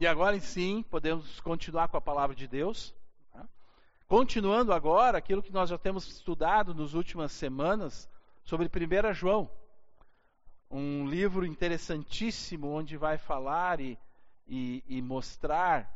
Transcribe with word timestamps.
E 0.00 0.06
agora 0.08 0.38
sim, 0.40 0.82
podemos 0.82 1.38
continuar 1.40 1.86
com 1.88 1.96
a 1.96 2.00
palavra 2.00 2.34
de 2.34 2.48
Deus. 2.48 2.92
Tá? 3.32 3.48
Continuando 4.08 4.72
agora 4.72 5.18
aquilo 5.18 5.42
que 5.42 5.52
nós 5.52 5.70
já 5.70 5.78
temos 5.78 6.08
estudado 6.08 6.74
nas 6.74 6.94
últimas 6.94 7.30
semanas 7.30 8.08
sobre 8.42 8.66
1 8.68 9.14
João. 9.14 9.48
Um 10.68 11.06
livro 11.06 11.46
interessantíssimo 11.46 12.68
onde 12.68 12.96
vai 12.96 13.16
falar 13.18 13.78
e, 13.78 13.96
e, 14.48 14.82
e 14.88 15.00
mostrar 15.00 15.88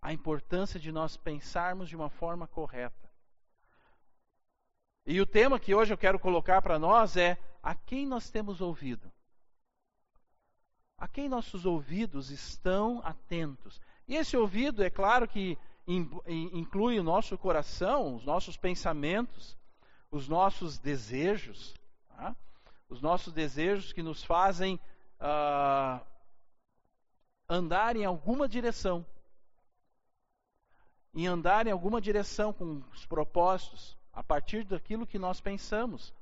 a 0.00 0.10
importância 0.10 0.80
de 0.80 0.90
nós 0.90 1.18
pensarmos 1.18 1.90
de 1.90 1.96
uma 1.96 2.08
forma 2.08 2.46
correta. 2.46 3.10
E 5.06 5.20
o 5.20 5.26
tema 5.26 5.60
que 5.60 5.74
hoje 5.74 5.92
eu 5.92 5.98
quero 5.98 6.18
colocar 6.18 6.62
para 6.62 6.78
nós 6.78 7.18
é: 7.18 7.38
a 7.62 7.74
quem 7.74 8.06
nós 8.06 8.30
temos 8.30 8.62
ouvido? 8.62 9.12
A 10.96 11.08
quem 11.08 11.28
nossos 11.28 11.66
ouvidos 11.66 12.30
estão 12.30 13.00
atentos? 13.04 13.80
E 14.06 14.16
esse 14.16 14.36
ouvido, 14.36 14.82
é 14.82 14.90
claro 14.90 15.26
que 15.26 15.58
inclui 16.26 16.98
o 16.98 17.02
nosso 17.02 17.36
coração, 17.36 18.16
os 18.16 18.24
nossos 18.24 18.56
pensamentos, 18.56 19.56
os 20.10 20.28
nossos 20.28 20.78
desejos, 20.78 21.74
tá? 22.08 22.34
os 22.88 23.02
nossos 23.02 23.32
desejos 23.32 23.92
que 23.92 24.02
nos 24.02 24.22
fazem 24.22 24.80
uh, 25.20 26.00
andar 27.48 27.96
em 27.96 28.04
alguma 28.04 28.48
direção. 28.48 29.04
Em 31.14 31.26
andar 31.26 31.66
em 31.66 31.70
alguma 31.70 32.00
direção 32.00 32.52
com 32.52 32.82
os 32.92 33.06
propósitos, 33.06 33.96
a 34.12 34.22
partir 34.22 34.64
daquilo 34.64 35.06
que 35.06 35.18
nós 35.18 35.40
pensamos, 35.40 36.12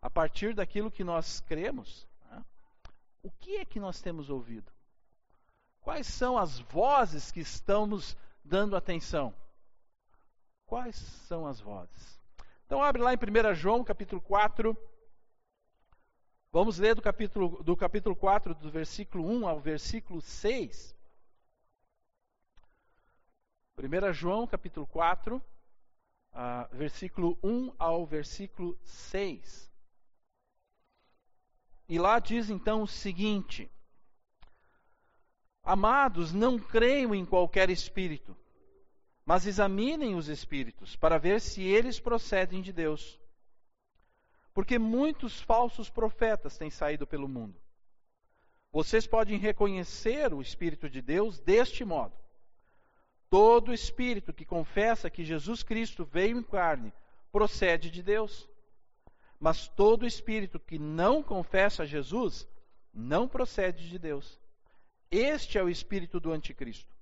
a 0.00 0.10
partir 0.10 0.54
daquilo 0.54 0.90
que 0.90 1.04
nós 1.04 1.40
cremos. 1.40 2.06
O 3.24 3.30
que 3.30 3.56
é 3.56 3.64
que 3.64 3.80
nós 3.80 4.02
temos 4.02 4.28
ouvido? 4.28 4.70
Quais 5.80 6.06
são 6.06 6.36
as 6.36 6.58
vozes 6.58 7.32
que 7.32 7.40
estão 7.40 7.86
nos 7.86 8.14
dando 8.44 8.76
atenção? 8.76 9.34
Quais 10.66 10.94
são 10.94 11.46
as 11.46 11.58
vozes? 11.58 12.20
Então 12.66 12.82
abre 12.82 13.00
lá 13.00 13.14
em 13.14 13.16
1 13.16 13.54
João, 13.54 13.82
capítulo 13.82 14.20
4. 14.20 14.76
Vamos 16.52 16.78
ler 16.78 16.94
do 16.94 17.00
capítulo, 17.00 17.62
do 17.62 17.74
capítulo 17.74 18.14
4, 18.14 18.54
do 18.56 18.70
versículo 18.70 19.26
1 19.26 19.48
ao 19.48 19.58
versículo 19.58 20.20
6. 20.20 20.94
1 23.78 24.12
João, 24.12 24.46
capítulo 24.46 24.86
4, 24.86 25.36
uh, 25.36 26.76
versículo 26.76 27.38
1 27.42 27.72
ao 27.78 28.04
versículo 28.04 28.78
6. 28.84 29.73
E 31.88 31.98
lá 31.98 32.18
diz 32.18 32.50
então 32.50 32.82
o 32.82 32.86
seguinte: 32.86 33.70
Amados, 35.62 36.32
não 36.32 36.58
creiam 36.58 37.14
em 37.14 37.24
qualquer 37.24 37.70
espírito, 37.70 38.36
mas 39.24 39.46
examinem 39.46 40.14
os 40.14 40.28
espíritos, 40.28 40.96
para 40.96 41.18
ver 41.18 41.40
se 41.40 41.62
eles 41.62 41.98
procedem 41.98 42.60
de 42.60 42.72
Deus. 42.72 43.18
Porque 44.52 44.78
muitos 44.78 45.40
falsos 45.40 45.90
profetas 45.90 46.56
têm 46.56 46.70
saído 46.70 47.06
pelo 47.06 47.28
mundo. 47.28 47.60
Vocês 48.70 49.06
podem 49.06 49.38
reconhecer 49.38 50.34
o 50.34 50.42
Espírito 50.42 50.90
de 50.90 51.00
Deus 51.00 51.38
deste 51.38 51.84
modo. 51.84 52.14
Todo 53.30 53.72
espírito 53.72 54.32
que 54.32 54.44
confessa 54.44 55.08
que 55.08 55.24
Jesus 55.24 55.62
Cristo 55.62 56.04
veio 56.04 56.38
em 56.38 56.42
carne 56.42 56.92
procede 57.32 57.90
de 57.90 58.02
Deus. 58.02 58.48
Mas 59.44 59.68
todo 59.68 60.06
espírito 60.06 60.58
que 60.58 60.78
não 60.78 61.22
confessa 61.22 61.84
Jesus 61.84 62.48
não 62.94 63.28
procede 63.28 63.90
de 63.90 63.98
Deus. 63.98 64.40
Este 65.10 65.58
é 65.58 65.62
o 65.62 65.68
espírito 65.68 66.18
do 66.18 66.32
anticristo, 66.32 66.96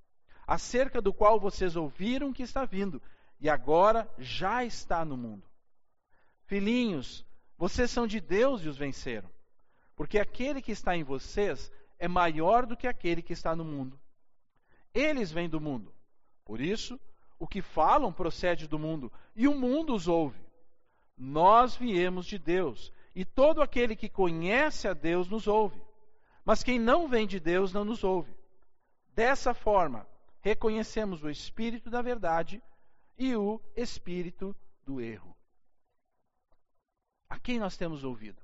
acerca 0.44 1.00
do 1.00 1.14
qual 1.14 1.38
vocês 1.38 1.76
ouviram 1.76 2.32
que 2.32 2.42
está 2.42 2.64
vindo 2.64 3.00
e 3.38 3.48
agora 3.48 4.12
já 4.18 4.64
está 4.64 5.04
no 5.04 5.17
mundo. 5.17 5.48
Filhinhos, 6.46 7.24
vocês 7.56 7.92
são 7.92 8.08
de 8.08 8.20
Deus 8.20 8.64
e 8.64 8.68
os 8.68 8.77
venceram, 8.77 9.30
porque 9.94 10.18
aquele 10.18 10.61
que 10.61 10.72
está 10.72 10.96
em 10.96 11.05
vocês 11.05 11.70
é 11.96 12.08
maior 12.08 12.67
do 12.67 12.77
que 12.77 12.88
aquele 12.88 13.22
que 13.22 13.33
está 13.33 13.55
no 13.55 13.64
mundo. 13.64 13.96
Eles 14.92 15.30
vêm 15.30 15.48
do 15.48 15.61
mundo, 15.61 15.94
por 16.44 16.61
isso, 16.61 16.98
o 17.38 17.46
que 17.46 17.62
falam 17.62 18.12
procede 18.12 18.67
do 18.67 18.80
mundo, 18.80 19.12
e 19.36 19.46
o 19.46 19.55
mundo 19.55 19.94
os 19.94 20.08
ouve. 20.08 20.50
Nós 21.17 21.77
viemos 21.77 22.27
de 22.27 22.39
Deus, 22.39 22.92
e 23.14 23.24
todo 23.24 23.62
aquele 23.62 23.95
que 23.95 24.08
conhece 24.08 24.89
a 24.89 24.92
Deus 24.92 25.28
nos 25.28 25.46
ouve. 25.46 25.80
Mas 26.45 26.62
quem 26.62 26.78
não 26.78 27.08
vem 27.08 27.27
de 27.27 27.39
Deus 27.39 27.73
não 27.73 27.84
nos 27.84 28.02
ouve. 28.02 28.34
Dessa 29.14 29.55
forma, 29.55 30.06
reconhecemos 30.40 31.23
o 31.23 31.30
espírito 31.30 31.90
da 31.90 32.02
verdade 32.02 32.62
e 33.18 33.36
o 33.36 33.61
espírito 33.77 34.56
do 34.84 35.00
erro. 35.00 35.36
A 37.29 37.39
quem 37.39 37.58
nós 37.58 37.77
temos 37.77 38.05
ouvido? 38.05 38.40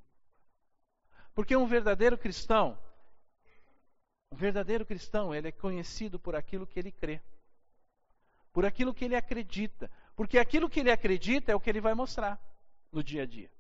Porque 1.34 1.56
um 1.56 1.66
verdadeiro 1.66 2.16
cristão, 2.16 2.78
um 4.30 4.36
verdadeiro 4.36 4.84
cristão, 4.84 5.34
ele 5.34 5.48
é 5.48 5.52
conhecido 5.52 6.18
por 6.18 6.36
aquilo 6.36 6.66
que 6.66 6.78
ele 6.78 6.92
crê 6.92 7.20
por 8.58 8.66
aquilo 8.66 8.92
que 8.92 9.04
ele 9.04 9.14
acredita. 9.14 9.88
Porque 10.16 10.36
aquilo 10.36 10.68
que 10.68 10.80
ele 10.80 10.90
acredita 10.90 11.52
é 11.52 11.54
o 11.54 11.60
que 11.60 11.70
ele 11.70 11.80
vai 11.80 11.94
mostrar 11.94 12.40
no 12.92 13.02
dia 13.02 13.22
a 13.22 13.26
dia. 13.26 13.50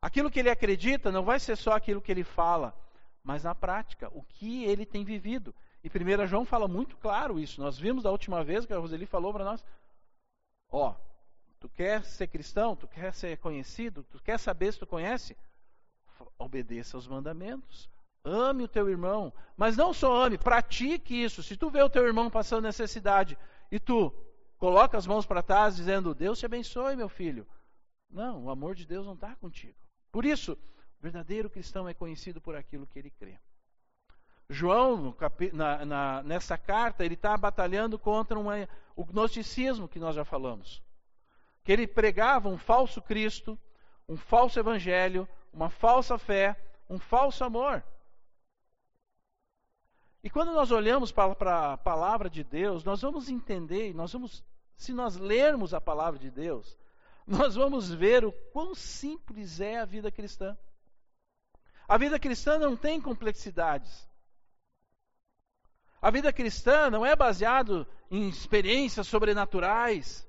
Aquilo 0.00 0.30
que 0.30 0.38
ele 0.38 0.50
acredita 0.50 1.10
não 1.10 1.24
vai 1.24 1.40
ser 1.40 1.56
só 1.56 1.72
aquilo 1.72 2.00
que 2.00 2.12
ele 2.12 2.22
fala, 2.22 2.74
mas 3.22 3.44
na 3.44 3.54
prática, 3.54 4.08
o 4.14 4.22
que 4.22 4.64
ele 4.64 4.86
tem 4.86 5.04
vivido. 5.04 5.54
E 5.82 5.88
1 5.88 6.26
João 6.26 6.44
fala 6.44 6.68
muito 6.68 6.96
claro 6.96 7.38
isso. 7.38 7.60
Nós 7.60 7.78
vimos 7.78 8.04
da 8.04 8.10
última 8.10 8.44
vez 8.44 8.64
que 8.64 8.72
a 8.72 8.78
Roseli 8.78 9.06
falou 9.06 9.32
para 9.32 9.44
nós: 9.44 9.64
Ó, 10.70 10.94
tu 11.58 11.68
quer 11.68 12.04
ser 12.04 12.28
cristão, 12.28 12.76
tu 12.76 12.86
quer 12.86 13.12
ser 13.12 13.38
conhecido, 13.38 14.04
tu 14.04 14.22
quer 14.22 14.38
saber 14.38 14.72
se 14.72 14.78
tu 14.78 14.86
conhece? 14.86 15.36
Obedeça 16.38 16.96
aos 16.96 17.06
mandamentos. 17.06 17.88
Ame 18.24 18.64
o 18.64 18.68
teu 18.68 18.88
irmão, 18.88 19.32
mas 19.56 19.76
não 19.76 19.92
só 19.92 20.24
ame, 20.24 20.36
pratique 20.36 21.22
isso. 21.22 21.42
Se 21.42 21.56
tu 21.56 21.70
vê 21.70 21.82
o 21.82 21.90
teu 21.90 22.06
irmão 22.06 22.28
passando 22.28 22.64
necessidade 22.64 23.38
e 23.70 23.78
tu 23.78 24.12
coloca 24.58 24.98
as 24.98 25.06
mãos 25.06 25.24
para 25.24 25.42
trás 25.42 25.76
dizendo: 25.76 26.14
Deus 26.14 26.38
te 26.38 26.46
abençoe, 26.46 26.96
meu 26.96 27.08
filho. 27.08 27.46
Não, 28.10 28.44
o 28.44 28.50
amor 28.50 28.74
de 28.74 28.86
Deus 28.86 29.06
não 29.06 29.14
está 29.14 29.34
contigo. 29.36 29.76
Por 30.10 30.24
isso, 30.24 30.52
o 30.52 31.02
verdadeiro 31.02 31.50
cristão 31.50 31.88
é 31.88 31.94
conhecido 31.94 32.40
por 32.40 32.56
aquilo 32.56 32.86
que 32.86 32.98
ele 32.98 33.10
crê. 33.10 33.38
João, 34.50 35.14
na, 35.52 35.84
na, 35.84 36.22
nessa 36.22 36.56
carta, 36.56 37.04
ele 37.04 37.14
está 37.14 37.36
batalhando 37.36 37.98
contra 37.98 38.38
uma, 38.38 38.66
o 38.96 39.04
gnosticismo 39.04 39.86
que 39.86 39.98
nós 39.98 40.16
já 40.16 40.24
falamos. 40.24 40.82
Que 41.62 41.72
ele 41.72 41.86
pregava 41.86 42.48
um 42.48 42.56
falso 42.56 43.02
Cristo, 43.02 43.58
um 44.08 44.16
falso 44.16 44.58
evangelho, 44.58 45.28
uma 45.52 45.68
falsa 45.68 46.16
fé, 46.16 46.56
um 46.88 46.98
falso 46.98 47.44
amor. 47.44 47.84
E 50.22 50.28
quando 50.28 50.52
nós 50.52 50.70
olhamos 50.70 51.12
para, 51.12 51.72
a 51.72 51.76
palavra 51.76 52.28
de 52.28 52.42
Deus, 52.42 52.82
nós 52.84 53.02
vamos 53.02 53.28
entender, 53.28 53.94
nós 53.94 54.12
vamos, 54.12 54.44
se 54.76 54.92
nós 54.92 55.16
lermos 55.16 55.72
a 55.72 55.80
palavra 55.80 56.18
de 56.18 56.30
Deus, 56.30 56.76
nós 57.26 57.54
vamos 57.54 57.92
ver 57.92 58.24
o 58.24 58.32
quão 58.52 58.74
simples 58.74 59.60
é 59.60 59.78
a 59.78 59.84
vida 59.84 60.10
cristã. 60.10 60.56
A 61.86 61.96
vida 61.96 62.18
cristã 62.18 62.58
não 62.58 62.76
tem 62.76 63.00
complexidades. 63.00 64.08
A 66.00 66.10
vida 66.10 66.32
cristã 66.32 66.90
não 66.90 67.04
é 67.04 67.16
baseada 67.16 67.86
em 68.10 68.28
experiências 68.28 69.06
sobrenaturais, 69.08 70.26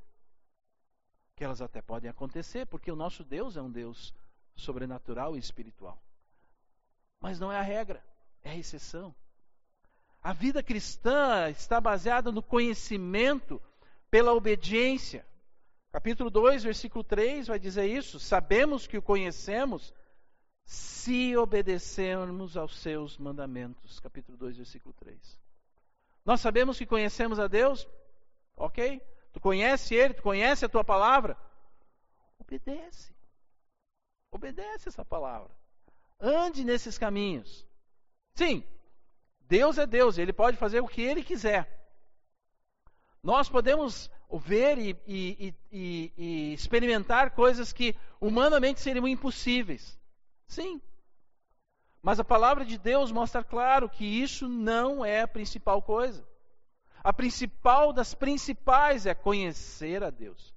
que 1.36 1.44
elas 1.44 1.62
até 1.62 1.82
podem 1.82 2.10
acontecer, 2.10 2.66
porque 2.66 2.92
o 2.92 2.96
nosso 2.96 3.24
Deus 3.24 3.56
é 3.56 3.62
um 3.62 3.72
Deus 3.72 4.14
sobrenatural 4.56 5.36
e 5.36 5.40
espiritual. 5.40 6.02
Mas 7.20 7.40
não 7.40 7.52
é 7.52 7.58
a 7.58 7.62
regra, 7.62 8.04
é 8.44 8.52
a 8.52 8.56
exceção. 8.56 9.16
A 10.22 10.34
vida 10.34 10.62
cristã 10.62 11.50
está 11.50 11.80
baseada 11.80 12.32
no 12.32 12.44
conhecimento 12.44 13.62
pela 14.12 14.34
obediência. 14.34 15.26
Capítulo 15.92 16.30
2, 16.30 16.64
versículo 16.64 17.04
3 17.04 17.48
vai 17.48 17.58
dizer 17.58 17.86
isso. 17.86 18.20
Sabemos 18.20 18.86
que 18.86 18.98
o 18.98 19.02
conhecemos 19.02 19.94
se 20.66 21.36
obedecermos 21.36 22.58
aos 22.58 22.78
seus 22.78 23.18
mandamentos. 23.18 24.00
Capítulo 24.00 24.38
2, 24.38 24.58
versículo 24.58 24.94
3. 25.00 25.40
Nós 26.26 26.42
sabemos 26.42 26.78
que 26.78 26.86
conhecemos 26.86 27.40
a 27.40 27.48
Deus, 27.48 27.88
ok? 28.56 29.02
Tu 29.32 29.40
conhece 29.40 29.96
Ele, 29.96 30.14
tu 30.14 30.22
conhece 30.22 30.66
a 30.66 30.70
tua 30.70 30.84
palavra. 30.84 31.38
Obedece. 32.38 33.14
Obedece 34.32 34.90
essa 34.90 35.04
palavra. 35.04 35.50
Ande 36.20 36.64
nesses 36.64 36.98
caminhos. 36.98 37.66
Sim, 38.36 38.64
Deus 39.50 39.80
é 39.80 39.88
Deus, 39.88 40.20
ele 40.20 40.32
pode 40.32 40.58
fazer 40.58 40.80
o 40.80 40.88
que 40.88 41.02
ele 41.02 41.24
quiser. 41.24 41.68
Nós 43.24 43.50
podemos 43.50 44.10
ver 44.42 44.78
e, 44.78 44.96
e, 45.08 45.56
e, 45.72 46.14
e 46.16 46.54
experimentar 46.54 47.32
coisas 47.32 47.74
que 47.74 47.96
humanamente 48.22 48.80
seriam 48.80 49.08
impossíveis. 49.08 50.00
Sim. 50.48 50.80
Mas 52.00 52.20
a 52.20 52.24
palavra 52.24 52.64
de 52.64 52.78
Deus 52.78 53.12
mostra 53.12 53.44
claro 53.44 53.90
que 53.90 54.06
isso 54.06 54.48
não 54.48 55.04
é 55.04 55.22
a 55.22 55.28
principal 55.28 55.82
coisa. 55.82 56.24
A 57.04 57.12
principal 57.12 57.92
das 57.92 58.14
principais 58.14 59.08
é 59.08 59.16
conhecer 59.16 60.04
a 60.04 60.12
Deus 60.12 60.54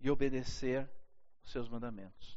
e 0.00 0.10
obedecer 0.10 0.90
os 1.44 1.52
seus 1.52 1.68
mandamentos. 1.68 2.36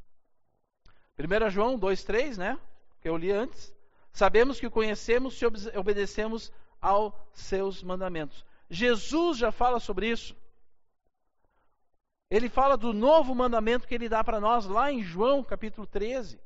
1 1.17 1.49
João 1.49 1.79
2,3, 1.79 2.38
né? 2.38 2.59
Que 3.01 3.09
eu 3.09 3.17
li 3.17 3.31
antes. 3.31 3.73
Sabemos 4.18 4.60
que 4.60 4.66
o 4.66 4.72
conhecemos 4.72 5.38
se 5.38 5.46
obedecemos 5.78 6.52
aos 6.81 7.14
seus 7.34 7.84
mandamentos. 7.84 8.44
Jesus 8.68 9.38
já 9.38 9.52
fala 9.52 9.80
sobre 9.80 10.10
isso. 10.10 10.36
Ele 12.28 12.50
fala 12.50 12.75
do 12.75 12.94
novo 12.94 13.36
mandamento 13.36 13.88
que 13.88 13.94
ele 13.94 14.10
dá 14.10 14.24
para 14.24 14.40
nós 14.40 14.66
lá 14.66 14.92
em 14.92 15.04
João 15.04 15.44
capítulo 15.44 15.86
13. 15.86 16.40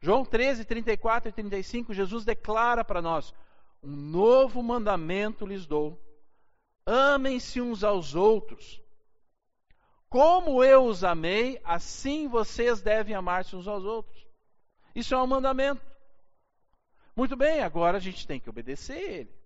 João 0.00 0.24
13, 0.24 0.64
34 0.64 1.30
e 1.30 1.32
35, 1.32 1.92
Jesus 1.92 2.24
declara 2.24 2.84
para 2.84 3.02
nós: 3.02 3.34
Um 3.82 3.96
novo 3.96 4.62
mandamento 4.62 5.44
lhes 5.44 5.66
dou. 5.66 6.00
Amem-se 6.86 7.60
uns 7.60 7.82
aos 7.82 8.14
outros. 8.14 8.80
Como 10.08 10.62
eu 10.62 10.84
os 10.84 11.02
amei, 11.02 11.60
assim 11.64 12.28
vocês 12.28 12.80
devem 12.80 13.16
amar-se 13.16 13.56
uns 13.56 13.66
aos 13.66 13.82
outros. 13.82 14.24
Isso 14.94 15.16
é 15.16 15.20
um 15.20 15.26
mandamento. 15.26 15.91
Muito 17.14 17.36
bem, 17.36 17.62
agora 17.62 17.98
a 17.98 18.00
gente 18.00 18.26
tem 18.26 18.40
que 18.40 18.48
obedecer 18.48 18.98
ele. 18.98 19.42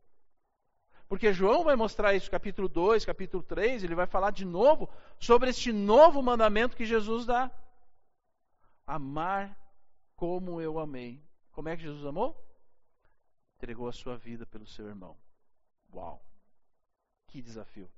Porque 1.08 1.32
João 1.32 1.62
vai 1.62 1.76
mostrar 1.76 2.14
isso, 2.14 2.30
capítulo 2.30 2.68
2, 2.68 3.04
capítulo 3.04 3.42
3, 3.42 3.84
ele 3.84 3.94
vai 3.94 4.06
falar 4.06 4.30
de 4.30 4.44
novo 4.44 4.88
sobre 5.20 5.50
este 5.50 5.72
novo 5.72 6.22
mandamento 6.22 6.76
que 6.76 6.84
Jesus 6.84 7.26
dá: 7.26 7.50
amar 8.86 9.56
como 10.16 10.60
eu 10.60 10.78
amei. 10.78 11.22
Como 11.52 11.68
é 11.68 11.76
que 11.76 11.82
Jesus 11.82 12.04
amou? 12.04 12.36
Entregou 13.56 13.88
a 13.88 13.92
sua 13.92 14.16
vida 14.16 14.44
pelo 14.46 14.66
seu 14.66 14.86
irmão. 14.86 15.16
Uau! 15.94 16.22
Que 17.28 17.40
desafio. 17.40 17.90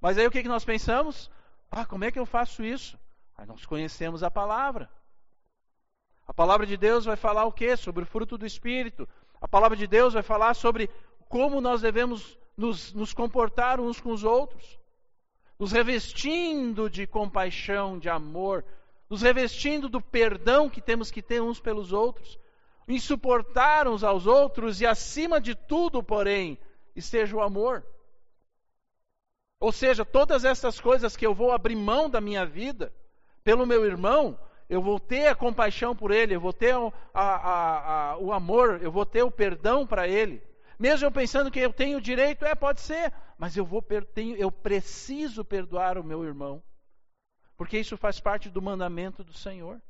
Mas 0.00 0.16
aí 0.16 0.26
o 0.26 0.30
que, 0.30 0.42
que 0.42 0.48
nós 0.48 0.64
pensamos? 0.64 1.30
Ah, 1.70 1.84
como 1.84 2.04
é 2.04 2.12
que 2.12 2.18
eu 2.18 2.26
faço 2.26 2.64
isso? 2.64 2.98
Aí 3.36 3.46
nós 3.46 3.66
conhecemos 3.66 4.22
a 4.22 4.30
palavra. 4.30 4.90
A 6.26 6.32
palavra 6.32 6.66
de 6.66 6.76
Deus 6.76 7.04
vai 7.04 7.16
falar 7.16 7.44
o 7.44 7.52
quê? 7.52 7.76
Sobre 7.76 8.02
o 8.02 8.06
fruto 8.06 8.38
do 8.38 8.46
Espírito. 8.46 9.08
A 9.40 9.46
palavra 9.46 9.76
de 9.76 9.86
Deus 9.86 10.14
vai 10.14 10.22
falar 10.22 10.54
sobre 10.54 10.88
como 11.28 11.60
nós 11.60 11.80
devemos 11.82 12.38
nos, 12.56 12.92
nos 12.94 13.12
comportar 13.12 13.80
uns 13.80 14.00
com 14.00 14.10
os 14.10 14.24
outros, 14.24 14.78
nos 15.58 15.72
revestindo 15.72 16.88
de 16.88 17.06
compaixão, 17.06 17.98
de 17.98 18.08
amor, 18.08 18.64
nos 19.08 19.22
revestindo 19.22 19.88
do 19.88 20.00
perdão 20.00 20.68
que 20.68 20.80
temos 20.80 21.10
que 21.10 21.22
ter 21.22 21.42
uns 21.42 21.60
pelos 21.60 21.92
outros, 21.92 22.38
em 22.86 22.98
suportar 22.98 23.88
uns 23.88 24.02
aos 24.02 24.26
outros 24.26 24.80
e, 24.80 24.86
acima 24.86 25.40
de 25.40 25.54
tudo, 25.54 26.02
porém, 26.02 26.58
esteja 26.94 27.36
o 27.36 27.42
amor. 27.42 27.84
Ou 29.58 29.72
seja, 29.72 30.04
todas 30.04 30.44
essas 30.44 30.80
coisas 30.80 31.16
que 31.16 31.26
eu 31.26 31.34
vou 31.34 31.52
abrir 31.52 31.76
mão 31.76 32.08
da 32.08 32.20
minha 32.20 32.44
vida 32.44 32.92
pelo 33.42 33.66
meu 33.66 33.84
irmão, 33.84 34.38
eu 34.68 34.80
vou 34.80 34.98
ter 34.98 35.26
a 35.26 35.34
compaixão 35.34 35.94
por 35.94 36.10
ele, 36.10 36.34
eu 36.34 36.40
vou 36.40 36.52
ter 36.52 36.74
a, 36.74 36.90
a, 37.12 38.10
a, 38.12 38.18
o 38.18 38.32
amor, 38.32 38.82
eu 38.82 38.90
vou 38.90 39.04
ter 39.04 39.22
o 39.22 39.30
perdão 39.30 39.86
para 39.86 40.08
ele. 40.08 40.42
Mesmo 40.78 41.06
eu 41.06 41.12
pensando 41.12 41.50
que 41.50 41.60
eu 41.60 41.72
tenho 41.72 42.00
direito, 42.00 42.44
é, 42.44 42.54
pode 42.54 42.80
ser, 42.80 43.12
mas 43.38 43.56
eu 43.56 43.64
vou 43.64 43.82
tenho, 44.14 44.36
eu 44.36 44.50
preciso 44.50 45.44
perdoar 45.44 45.98
o 45.98 46.04
meu 46.04 46.24
irmão. 46.24 46.62
Porque 47.56 47.78
isso 47.78 47.96
faz 47.96 48.18
parte 48.18 48.50
do 48.50 48.60
mandamento 48.60 49.22
do 49.22 49.32
Senhor. 49.32 49.80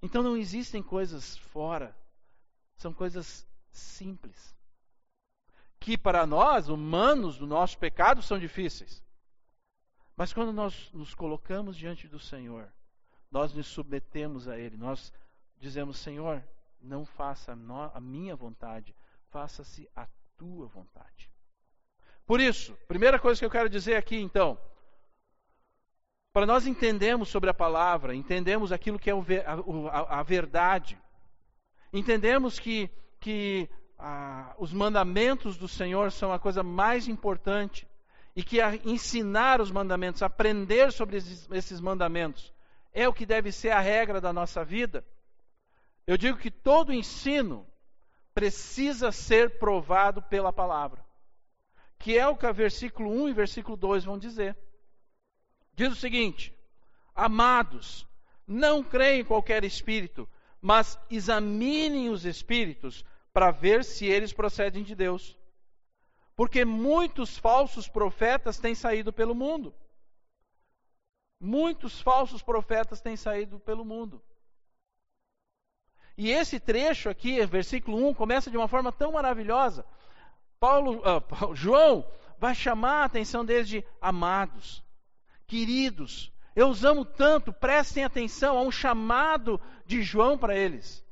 Então 0.00 0.22
não 0.22 0.36
existem 0.36 0.82
coisas 0.82 1.36
fora, 1.36 1.94
são 2.76 2.92
coisas 2.92 3.46
simples. 3.70 4.56
Que 5.78 5.98
para 5.98 6.26
nós, 6.26 6.68
humanos, 6.68 7.36
do 7.36 7.46
nosso 7.46 7.76
pecado, 7.78 8.22
são 8.22 8.38
difíceis. 8.38 9.02
Mas 10.16 10.32
quando 10.32 10.52
nós 10.52 10.90
nos 10.92 11.14
colocamos 11.14 11.76
diante 11.76 12.06
do 12.08 12.18
Senhor, 12.18 12.72
nós 13.32 13.52
nos 13.54 13.66
submetemos 13.66 14.46
a 14.46 14.58
Ele, 14.58 14.76
nós 14.76 15.12
dizemos: 15.58 15.98
Senhor, 15.98 16.44
não 16.80 17.04
faça 17.04 17.52
a 17.94 18.00
minha 18.00 18.36
vontade, 18.36 18.94
faça-se 19.30 19.88
a 19.96 20.06
tua 20.36 20.66
vontade. 20.66 21.30
Por 22.26 22.40
isso, 22.40 22.76
primeira 22.86 23.18
coisa 23.18 23.40
que 23.40 23.44
eu 23.44 23.50
quero 23.50 23.68
dizer 23.68 23.96
aqui, 23.96 24.16
então, 24.16 24.58
para 26.32 26.46
nós 26.46 26.66
entendermos 26.66 27.28
sobre 27.28 27.50
a 27.50 27.54
palavra, 27.54 28.14
entendemos 28.14 28.70
aquilo 28.70 28.98
que 28.98 29.10
é 29.10 29.14
a, 30.08 30.22
verdade, 30.22 30.98
entendemos 31.92 32.58
que, 32.58 32.90
que 33.18 33.68
ah, 33.98 34.54
os 34.58 34.72
mandamentos 34.72 35.56
do 35.56 35.68
Senhor 35.68 36.12
são 36.12 36.32
a 36.32 36.38
coisa 36.38 36.62
mais 36.62 37.08
importante 37.08 37.88
e 38.34 38.42
que 38.42 38.58
ensinar 38.84 39.60
os 39.60 39.70
mandamentos, 39.70 40.22
aprender 40.22 40.92
sobre 40.92 41.16
esses 41.16 41.80
mandamentos, 41.80 42.51
é 42.92 43.08
o 43.08 43.12
que 43.12 43.26
deve 43.26 43.50
ser 43.50 43.70
a 43.70 43.80
regra 43.80 44.20
da 44.20 44.32
nossa 44.32 44.64
vida. 44.64 45.04
Eu 46.06 46.16
digo 46.16 46.38
que 46.38 46.50
todo 46.50 46.92
ensino 46.92 47.66
precisa 48.34 49.12
ser 49.12 49.58
provado 49.58 50.22
pela 50.22 50.52
palavra. 50.52 51.04
Que 51.98 52.18
é 52.18 52.26
o 52.26 52.36
que 52.36 52.46
o 52.46 52.54
versículo 52.54 53.10
1 53.10 53.28
e 53.28 53.32
versículo 53.32 53.76
2 53.76 54.04
vão 54.04 54.18
dizer. 54.18 54.56
Diz 55.74 55.92
o 55.92 55.96
seguinte: 55.96 56.54
Amados, 57.14 58.06
não 58.46 58.82
creem 58.82 59.20
em 59.20 59.24
qualquer 59.24 59.64
espírito, 59.64 60.28
mas 60.60 60.98
examinem 61.10 62.10
os 62.10 62.24
espíritos 62.24 63.04
para 63.32 63.50
ver 63.50 63.84
se 63.84 64.06
eles 64.06 64.32
procedem 64.32 64.82
de 64.82 64.94
Deus. 64.94 65.38
Porque 66.34 66.64
muitos 66.64 67.38
falsos 67.38 67.88
profetas 67.88 68.58
têm 68.58 68.74
saído 68.74 69.12
pelo 69.12 69.34
mundo. 69.34 69.74
Muitos 71.44 72.00
falsos 72.00 72.40
profetas 72.40 73.00
têm 73.00 73.16
saído 73.16 73.58
pelo 73.58 73.84
mundo. 73.84 74.22
E 76.16 76.30
esse 76.30 76.60
trecho 76.60 77.08
aqui, 77.08 77.44
versículo 77.44 78.06
1, 78.10 78.14
começa 78.14 78.48
de 78.48 78.56
uma 78.56 78.68
forma 78.68 78.92
tão 78.92 79.10
maravilhosa. 79.10 79.84
Paulo, 80.60 81.00
uh, 81.00 81.52
João 81.52 82.06
vai 82.38 82.54
chamar 82.54 83.02
a 83.02 83.04
atenção 83.06 83.44
deles 83.44 83.68
de 83.68 83.84
amados, 84.00 84.84
queridos. 85.44 86.30
Eu 86.54 86.68
os 86.68 86.84
amo 86.84 87.04
tanto, 87.04 87.52
prestem 87.52 88.04
atenção 88.04 88.56
a 88.56 88.62
um 88.62 88.70
chamado 88.70 89.60
de 89.84 90.00
João 90.00 90.38
para 90.38 90.56
eles. 90.56 91.04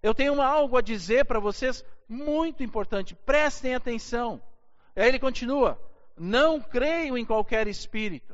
Eu 0.00 0.14
tenho 0.14 0.40
algo 0.40 0.76
a 0.76 0.80
dizer 0.80 1.24
para 1.24 1.40
vocês 1.40 1.84
muito 2.08 2.62
importante, 2.62 3.16
prestem 3.16 3.74
atenção. 3.74 4.40
Aí 4.94 5.08
ele 5.08 5.18
continua: 5.18 5.76
não 6.16 6.60
creio 6.60 7.18
em 7.18 7.26
qualquer 7.26 7.66
espírito. 7.66 8.33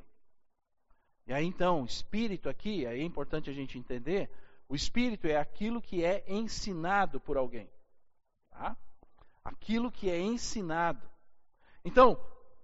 E 1.31 1.33
aí 1.33 1.47
então, 1.47 1.85
espírito 1.85 2.49
aqui, 2.49 2.85
é 2.85 3.01
importante 3.01 3.49
a 3.49 3.53
gente 3.53 3.79
entender 3.79 4.29
o 4.69 4.75
espírito 4.75 5.29
é 5.29 5.37
aquilo 5.37 5.81
que 5.81 6.05
é 6.05 6.25
ensinado 6.27 7.21
por 7.21 7.37
alguém. 7.37 7.71
Tá? 8.51 8.77
Aquilo 9.45 9.93
que 9.93 10.11
é 10.11 10.19
ensinado. 10.19 11.09
Então, 11.85 12.21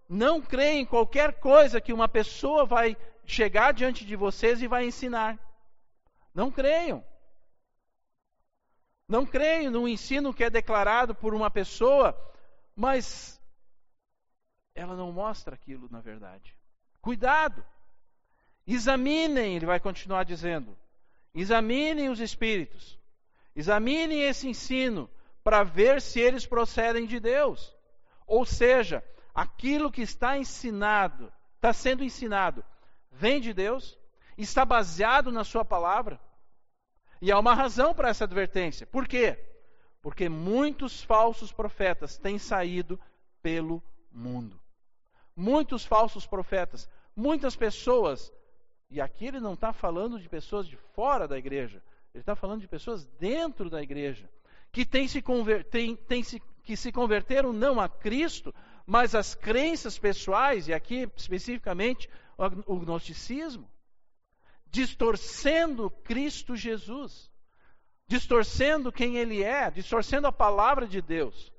não 0.08 0.42
creia 0.42 0.80
em 0.80 0.84
qualquer 0.84 1.38
coisa 1.38 1.80
que 1.80 1.92
uma 1.92 2.08
pessoa 2.08 2.66
vai 2.66 2.96
chegar 3.24 3.72
diante 3.72 4.04
de 4.04 4.16
vocês 4.16 4.60
e 4.60 4.66
vai 4.66 4.84
ensinar. 4.84 5.38
Não 6.34 6.50
creiam. 6.50 7.04
Não 9.06 9.24
creiam 9.24 9.70
no 9.70 9.86
ensino 9.86 10.34
que 10.34 10.42
é 10.42 10.50
declarado 10.50 11.14
por 11.14 11.34
uma 11.34 11.52
pessoa, 11.52 12.18
mas 12.74 13.40
ela 14.74 14.96
não 14.96 15.12
mostra 15.12 15.54
aquilo 15.54 15.88
na 15.88 16.00
verdade. 16.00 16.58
Cuidado. 17.00 17.64
Examinem, 18.66 19.54
ele 19.54 19.66
vai 19.66 19.78
continuar 19.78 20.24
dizendo. 20.24 20.76
Examinem 21.34 22.08
os 22.08 22.18
espíritos. 22.18 22.98
Examinem 23.54 24.22
esse 24.22 24.48
ensino 24.48 25.08
para 25.44 25.62
ver 25.62 26.02
se 26.02 26.20
eles 26.20 26.46
procedem 26.46 27.06
de 27.06 27.20
Deus. 27.20 27.76
Ou 28.26 28.44
seja, 28.44 29.04
aquilo 29.34 29.92
que 29.92 30.02
está 30.02 30.36
ensinado, 30.36 31.32
está 31.54 31.72
sendo 31.72 32.02
ensinado, 32.02 32.64
vem 33.10 33.40
de 33.40 33.52
Deus, 33.52 33.98
está 34.36 34.64
baseado 34.64 35.30
na 35.30 35.44
Sua 35.44 35.64
palavra. 35.64 36.20
E 37.22 37.30
há 37.30 37.38
uma 37.38 37.54
razão 37.54 37.94
para 37.94 38.08
essa 38.08 38.24
advertência. 38.24 38.86
Por 38.86 39.06
quê? 39.06 39.38
Porque 40.02 40.28
muitos 40.28 41.02
falsos 41.02 41.52
profetas 41.52 42.18
têm 42.18 42.38
saído 42.38 43.00
pelo 43.40 43.82
mundo. 44.10 44.60
Muitos 45.34 45.84
falsos 45.84 46.26
profetas, 46.26 46.88
muitas 47.14 47.54
pessoas 47.54 48.32
e 48.88 49.00
aqui 49.00 49.26
ele 49.26 49.40
não 49.40 49.54
está 49.54 49.72
falando 49.72 50.18
de 50.18 50.28
pessoas 50.28 50.66
de 50.66 50.76
fora 50.76 51.26
da 51.26 51.36
igreja, 51.38 51.82
ele 52.14 52.22
está 52.22 52.34
falando 52.34 52.60
de 52.60 52.68
pessoas 52.68 53.04
dentro 53.18 53.68
da 53.68 53.82
igreja, 53.82 54.30
que, 54.72 54.84
tem 54.84 55.06
se 55.08 55.20
conver, 55.20 55.64
tem, 55.64 55.96
tem 55.96 56.22
se, 56.22 56.40
que 56.62 56.76
se 56.76 56.92
converteram 56.92 57.52
não 57.52 57.80
a 57.80 57.88
Cristo, 57.88 58.54
mas 58.86 59.14
às 59.14 59.34
crenças 59.34 59.98
pessoais, 59.98 60.68
e 60.68 60.74
aqui 60.74 61.08
especificamente 61.16 62.08
o 62.66 62.78
gnosticismo, 62.78 63.68
distorcendo 64.70 65.90
Cristo 65.90 66.54
Jesus. 66.54 67.30
distorcendo 68.08 68.92
quem 68.92 69.16
ele 69.16 69.42
é, 69.42 69.70
distorcendo 69.70 70.26
a 70.28 70.32
palavra 70.32 70.86
de 70.86 71.02
Deus. 71.02 71.52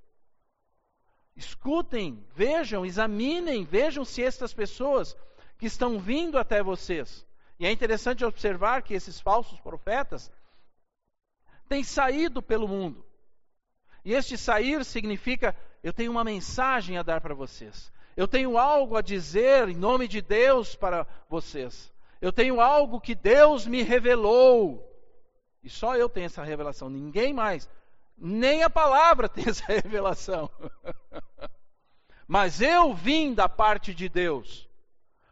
Escutem, 1.35 2.25
vejam, 2.33 2.85
examinem, 2.85 3.63
vejam 3.65 4.05
se 4.05 4.23
estas 4.23 4.53
pessoas 4.53 5.15
que 5.57 5.65
estão 5.65 5.99
vindo 5.99 6.37
até 6.37 6.61
vocês. 6.61 7.25
E 7.59 7.65
é 7.65 7.71
interessante 7.71 8.23
observar 8.23 8.83
que 8.83 8.93
esses 8.93 9.19
falsos 9.19 9.59
profetas 9.59 10.31
têm 11.67 11.83
saído 11.83 12.41
pelo 12.41 12.67
mundo. 12.67 13.05
E 14.05 14.13
este 14.13 14.37
sair 14.37 14.85
significa: 14.85 15.55
eu 15.83 15.91
tenho 15.91 16.11
uma 16.11 16.23
mensagem 16.23 16.97
a 16.97 17.03
dar 17.03 17.21
para 17.21 17.33
vocês. 17.33 17.91
Eu 18.15 18.27
tenho 18.27 18.57
algo 18.57 18.95
a 18.95 19.01
dizer 19.01 19.69
em 19.69 19.75
nome 19.75 20.07
de 20.07 20.21
Deus 20.21 20.75
para 20.75 21.05
vocês. 21.29 21.93
Eu 22.19 22.31
tenho 22.31 22.59
algo 22.59 22.99
que 22.99 23.13
Deus 23.13 23.67
me 23.67 23.83
revelou. 23.83 24.83
E 25.63 25.69
só 25.69 25.95
eu 25.95 26.09
tenho 26.09 26.25
essa 26.25 26.43
revelação, 26.43 26.89
ninguém 26.89 27.33
mais. 27.33 27.69
Nem 28.17 28.63
a 28.63 28.69
palavra 28.69 29.29
tem 29.29 29.47
essa 29.47 29.65
revelação. 29.65 30.49
Mas 32.27 32.59
eu 32.59 32.93
vim 32.93 33.33
da 33.33 33.47
parte 33.47 33.93
de 33.93 34.09
Deus. 34.09 34.66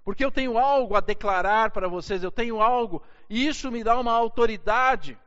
Porque 0.06 0.24
eu 0.24 0.32
tenho 0.32 0.60
algo 0.60 0.96
a 0.96 1.02
declarar 1.02 1.72
para 1.72 1.90
vocês, 1.90 2.24
eu 2.24 2.32
tenho 2.32 2.62
algo, 2.62 3.04
e 3.28 3.48
isso 3.48 3.72
me 3.72 3.84
dá 3.84 4.00
uma 4.00 4.14
autoridade 4.14 5.20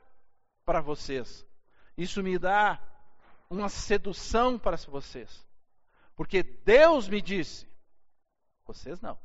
para 0.65 0.81
vocês. 0.81 1.45
Isso 1.97 2.23
me 2.23 2.39
dá 2.39 2.81
uma 3.51 3.69
sedução 3.69 4.57
para 4.57 4.77
vocês. 4.77 5.45
Porque 6.15 6.45
Deus 6.45 7.09
me 7.09 7.21
disse, 7.21 7.69
vocês 8.65 9.01
não, 9.01 9.19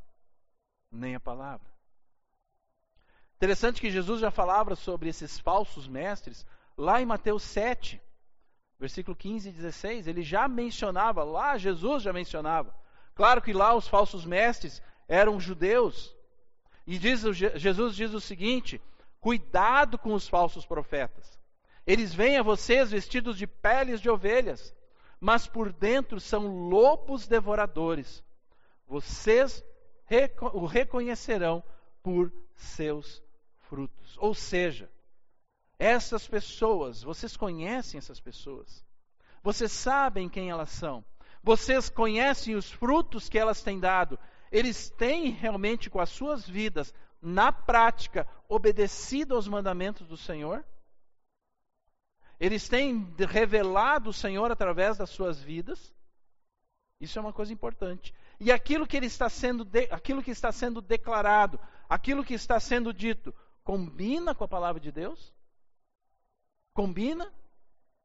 nem 0.91 1.13
a 1.13 1.19
palavra. 1.19 1.71
Interessante 3.35 3.79
que 3.79 3.91
Jesus 3.91 4.21
já 4.21 4.31
falava 4.31 4.75
sobre 4.75 5.09
esses 5.09 5.37
falsos 5.37 5.87
mestres 5.87 6.47
lá 6.75 6.99
em 6.99 7.05
Mateus 7.05 7.43
7, 7.43 8.01
versículo 8.79 9.15
15 9.15 9.49
e 9.49 9.51
16. 9.51 10.07
Ele 10.07 10.23
já 10.23 10.47
mencionava, 10.47 11.23
lá 11.23 11.57
Jesus 11.59 12.01
já 12.01 12.11
mencionava. 12.11 12.73
Claro 13.13 13.39
que 13.39 13.53
lá 13.53 13.75
os 13.75 13.87
falsos 13.87 14.25
mestres 14.25 14.81
eram 15.07 15.39
judeus. 15.39 16.15
E 16.85 16.97
diz, 16.97 17.21
Jesus 17.55 17.95
diz 17.95 18.13
o 18.13 18.19
seguinte: 18.19 18.81
cuidado 19.19 19.97
com 19.97 20.13
os 20.13 20.27
falsos 20.27 20.65
profetas. 20.65 21.39
Eles 21.85 22.13
vêm 22.13 22.37
a 22.37 22.43
vocês 22.43 22.91
vestidos 22.91 23.37
de 23.37 23.45
peles 23.45 23.99
de 23.99 24.09
ovelhas, 24.09 24.73
mas 25.19 25.47
por 25.47 25.71
dentro 25.71 26.19
são 26.19 26.69
lobos 26.69 27.27
devoradores. 27.27 28.23
Vocês 28.87 29.63
o 30.53 30.65
reconhecerão 30.65 31.63
por 32.01 32.31
seus 32.55 33.23
frutos. 33.61 34.17
Ou 34.19 34.33
seja, 34.33 34.89
essas 35.79 36.27
pessoas, 36.27 37.01
vocês 37.01 37.35
conhecem 37.35 37.97
essas 37.97 38.19
pessoas, 38.19 38.85
vocês 39.41 39.71
sabem 39.71 40.29
quem 40.29 40.49
elas 40.49 40.69
são, 40.69 41.03
vocês 41.41 41.89
conhecem 41.89 42.55
os 42.55 42.71
frutos 42.71 43.27
que 43.27 43.39
elas 43.39 43.61
têm 43.61 43.79
dado, 43.79 44.17
eles 44.53 44.89
têm 44.91 45.31
realmente 45.31 45.89
com 45.89 45.99
as 45.99 46.09
suas 46.09 46.47
vidas, 46.47 46.93
na 47.19 47.51
prática, 47.51 48.27
obedecido 48.47 49.35
aos 49.35 49.47
mandamentos 49.47 50.07
do 50.07 50.15
Senhor? 50.15 50.63
Eles 52.39 52.69
têm 52.69 53.13
revelado 53.27 54.11
o 54.11 54.13
Senhor 54.13 54.51
através 54.51 54.97
das 54.97 55.09
suas 55.09 55.41
vidas? 55.41 55.93
Isso 56.99 57.17
é 57.17 57.21
uma 57.21 57.33
coisa 57.33 57.51
importante. 57.51 58.13
E 58.39 58.51
aquilo 58.51 58.85
que, 58.87 58.95
ele 58.95 59.07
está 59.07 59.27
sendo 59.27 59.65
de, 59.65 59.87
aquilo 59.91 60.21
que 60.21 60.31
está 60.31 60.51
sendo 60.51 60.81
declarado, 60.81 61.59
aquilo 61.89 62.23
que 62.23 62.35
está 62.35 62.59
sendo 62.59 62.93
dito, 62.93 63.33
Combina 63.63 64.35
com 64.35 64.43
a 64.43 64.47
palavra 64.47 64.79
de 64.79 64.91
Deus? 64.91 65.33
Combina? 66.73 67.31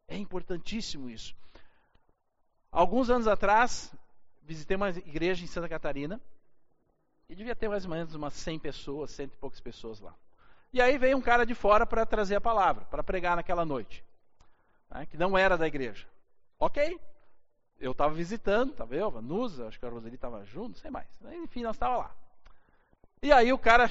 É 0.07 0.17
importantíssimo 0.17 1.11
isso. 1.11 1.35
Alguns 2.71 3.11
anos 3.11 3.27
atrás, 3.27 3.93
visitei 4.43 4.77
uma 4.77 4.91
igreja 4.91 5.45
em 5.45 5.49
Santa 5.49 5.69
Catarina 5.69 6.21
e 7.29 7.35
devia 7.35 7.55
ter 7.55 7.69
mais 7.69 7.85
ou 7.85 7.91
menos 7.91 8.15
umas 8.15 8.33
100 8.35 8.59
pessoas, 8.59 9.11
cento 9.11 9.35
e 9.35 9.37
poucas 9.37 9.61
pessoas 9.61 10.01
lá. 10.01 10.15
E 10.73 10.81
aí 10.81 10.97
veio 10.99 11.17
um 11.17 11.21
cara 11.21 11.45
de 11.45 11.55
fora 11.55 11.87
para 11.87 12.07
trazer 12.07 12.37
a 12.37 12.41
palavra, 12.41 12.85
para 12.87 13.03
pregar 13.03 13.37
naquela 13.37 13.65
noite, 13.65 14.05
né, 14.91 15.07
que 15.07 15.17
não 15.17 15.37
era 15.37 15.57
da 15.57 15.67
igreja. 15.67 16.07
Ok, 16.59 16.99
eu 17.79 17.93
estava 17.93 18.13
visitando, 18.15 18.73
estava 18.73 18.95
eu, 18.95 19.07
a 19.07 19.11
Vanusa, 19.11 19.69
acho 19.69 19.79
que 19.79 19.87
a 19.87 19.89
Roseli 19.89 20.15
estava 20.15 20.45
junto, 20.45 20.71
não 20.71 20.77
sei 20.77 20.91
mais. 20.91 21.07
Enfim, 21.43 21.63
nós 21.63 21.77
estávamos 21.77 22.05
lá. 22.05 22.17
E 23.23 23.33
aí 23.33 23.53
o 23.53 23.59
cara 23.59 23.91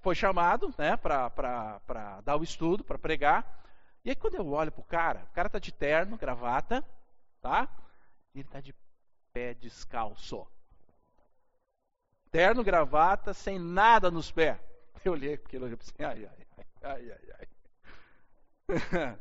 foi 0.00 0.14
chamado 0.14 0.72
né, 0.78 0.96
para 0.96 2.20
dar 2.24 2.36
o 2.36 2.44
estudo, 2.44 2.84
para 2.84 2.98
pregar. 2.98 3.64
E 4.04 4.10
aí 4.10 4.16
quando 4.16 4.36
eu 4.36 4.48
olho 4.48 4.70
para 4.70 4.80
o 4.80 4.84
cara, 4.84 5.26
o 5.30 5.34
cara 5.34 5.48
está 5.48 5.58
de 5.58 5.72
terno, 5.72 6.16
gravata, 6.16 6.84
tá? 7.40 7.68
E 8.34 8.38
ele 8.38 8.48
está 8.48 8.60
de 8.60 8.74
pé 9.32 9.54
descalço. 9.54 10.46
Terno, 12.36 12.62
gravata, 12.62 13.32
sem 13.32 13.58
nada 13.58 14.10
nos 14.10 14.30
pés. 14.30 14.58
Eu 15.02 15.12
olhei 15.12 15.32
aquilo 15.32 15.72
e 15.72 15.74
pensei, 15.74 16.04
ai, 16.04 16.28
ai, 16.28 16.46
ai, 16.82 17.10
ai, 17.10 17.48
ai. 18.68 19.18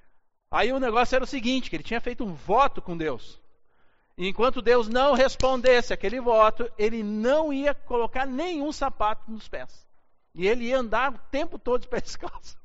Aí 0.50 0.72
o 0.72 0.80
negócio 0.80 1.14
era 1.14 1.24
o 1.24 1.26
seguinte, 1.26 1.68
que 1.68 1.76
ele 1.76 1.82
tinha 1.82 2.00
feito 2.00 2.24
um 2.24 2.32
voto 2.32 2.80
com 2.80 2.96
Deus. 2.96 3.38
E 4.16 4.26
enquanto 4.26 4.62
Deus 4.62 4.88
não 4.88 5.12
respondesse 5.12 5.92
aquele 5.92 6.22
voto, 6.22 6.72
ele 6.78 7.02
não 7.02 7.52
ia 7.52 7.74
colocar 7.74 8.24
nenhum 8.24 8.72
sapato 8.72 9.30
nos 9.30 9.46
pés. 9.46 9.86
E 10.34 10.48
ele 10.48 10.68
ia 10.68 10.78
andar 10.78 11.12
o 11.12 11.18
tempo 11.30 11.58
todo 11.58 11.82
de 11.82 11.88
pé 11.88 12.00
descalço. 12.00 12.56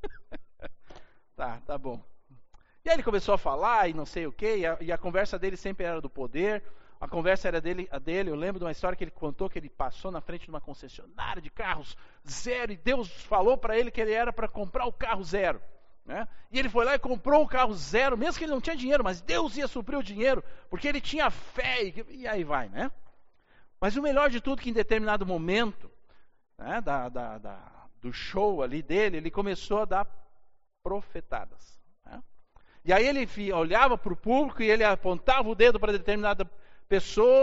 tá, 1.36 1.60
tá 1.66 1.78
bom. 1.78 2.02
E 2.86 2.90
aí 2.90 2.96
ele 2.96 3.04
começou 3.04 3.36
a 3.36 3.38
falar 3.38 3.90
e 3.90 3.94
não 3.94 4.06
sei 4.06 4.28
o 4.28 4.32
que, 4.32 4.60
e 4.80 4.94
a 4.94 4.98
conversa 4.98 5.38
dele 5.38 5.58
sempre 5.58 5.86
era 5.86 6.00
do 6.00 6.10
poder. 6.10 6.64
A 7.04 7.08
conversa 7.10 7.50
era 7.50 7.60
dele, 7.60 7.86
a 7.92 8.00
dele. 8.00 8.30
Eu 8.30 8.36
lembro 8.36 8.60
de 8.60 8.66
uma 8.66 8.72
história 8.72 8.96
que 8.96 9.04
ele 9.04 9.12
contou 9.12 9.50
que 9.50 9.60
ele 9.60 9.70
passou 9.70 10.10
na 10.10 10.22
frente 10.22 10.46
de 10.46 10.50
uma 10.50 10.62
concessionária 10.62 11.42
de 11.42 11.50
carros 11.50 11.98
zero 12.26 12.72
e 12.72 12.78
Deus 12.78 13.10
falou 13.24 13.58
para 13.58 13.78
ele 13.78 13.92
que 13.92 14.00
ele 14.00 14.14
era 14.14 14.32
para 14.32 14.48
comprar 14.48 14.86
o 14.86 14.94
carro 14.94 15.22
zero. 15.22 15.62
Né? 16.06 16.26
E 16.50 16.58
ele 16.58 16.70
foi 16.70 16.86
lá 16.86 16.96
e 16.96 17.00
comprou 17.00 17.44
o 17.44 17.48
carro 17.48 17.74
zero, 17.74 18.18
mesmo 18.18 18.38
que 18.38 18.46
ele 18.46 18.54
não 18.54 18.62
tinha 18.62 18.76
dinheiro, 18.78 19.04
mas 19.04 19.20
Deus 19.20 19.58
ia 19.58 19.68
suprir 19.68 20.00
o 20.00 20.04
dinheiro, 20.04 20.42
porque 20.70 20.88
ele 20.88 21.02
tinha 21.02 21.30
fé, 21.30 21.84
e, 21.84 22.06
e 22.10 22.28
aí 22.28 22.46
vai, 22.46 22.70
né? 22.70 22.90
Mas 23.82 23.98
o 23.98 24.02
melhor 24.02 24.30
de 24.30 24.40
tudo, 24.40 24.62
que 24.62 24.70
em 24.70 24.74
determinado 24.74 25.26
momento, 25.26 25.92
né, 26.58 26.80
da, 26.80 27.10
da, 27.10 27.38
da, 27.38 27.88
do 28.02 28.14
show 28.14 28.64
ali 28.64 28.82
dele, 28.82 29.18
ele 29.18 29.30
começou 29.30 29.82
a 29.82 29.86
dar 29.86 30.08
profetadas. 30.82 31.82
Né? 32.06 32.24
E 32.86 32.94
aí 32.94 33.06
ele 33.06 33.28
olhava 33.52 33.98
para 33.98 34.14
o 34.14 34.18
público 34.18 34.64
e 34.64 34.70
ele 34.70 34.86
apontava 34.86 35.50
o 35.50 35.56
dedo 35.56 35.82
para 35.82 35.92
determinada 35.92 36.46
pessoa 36.46 36.63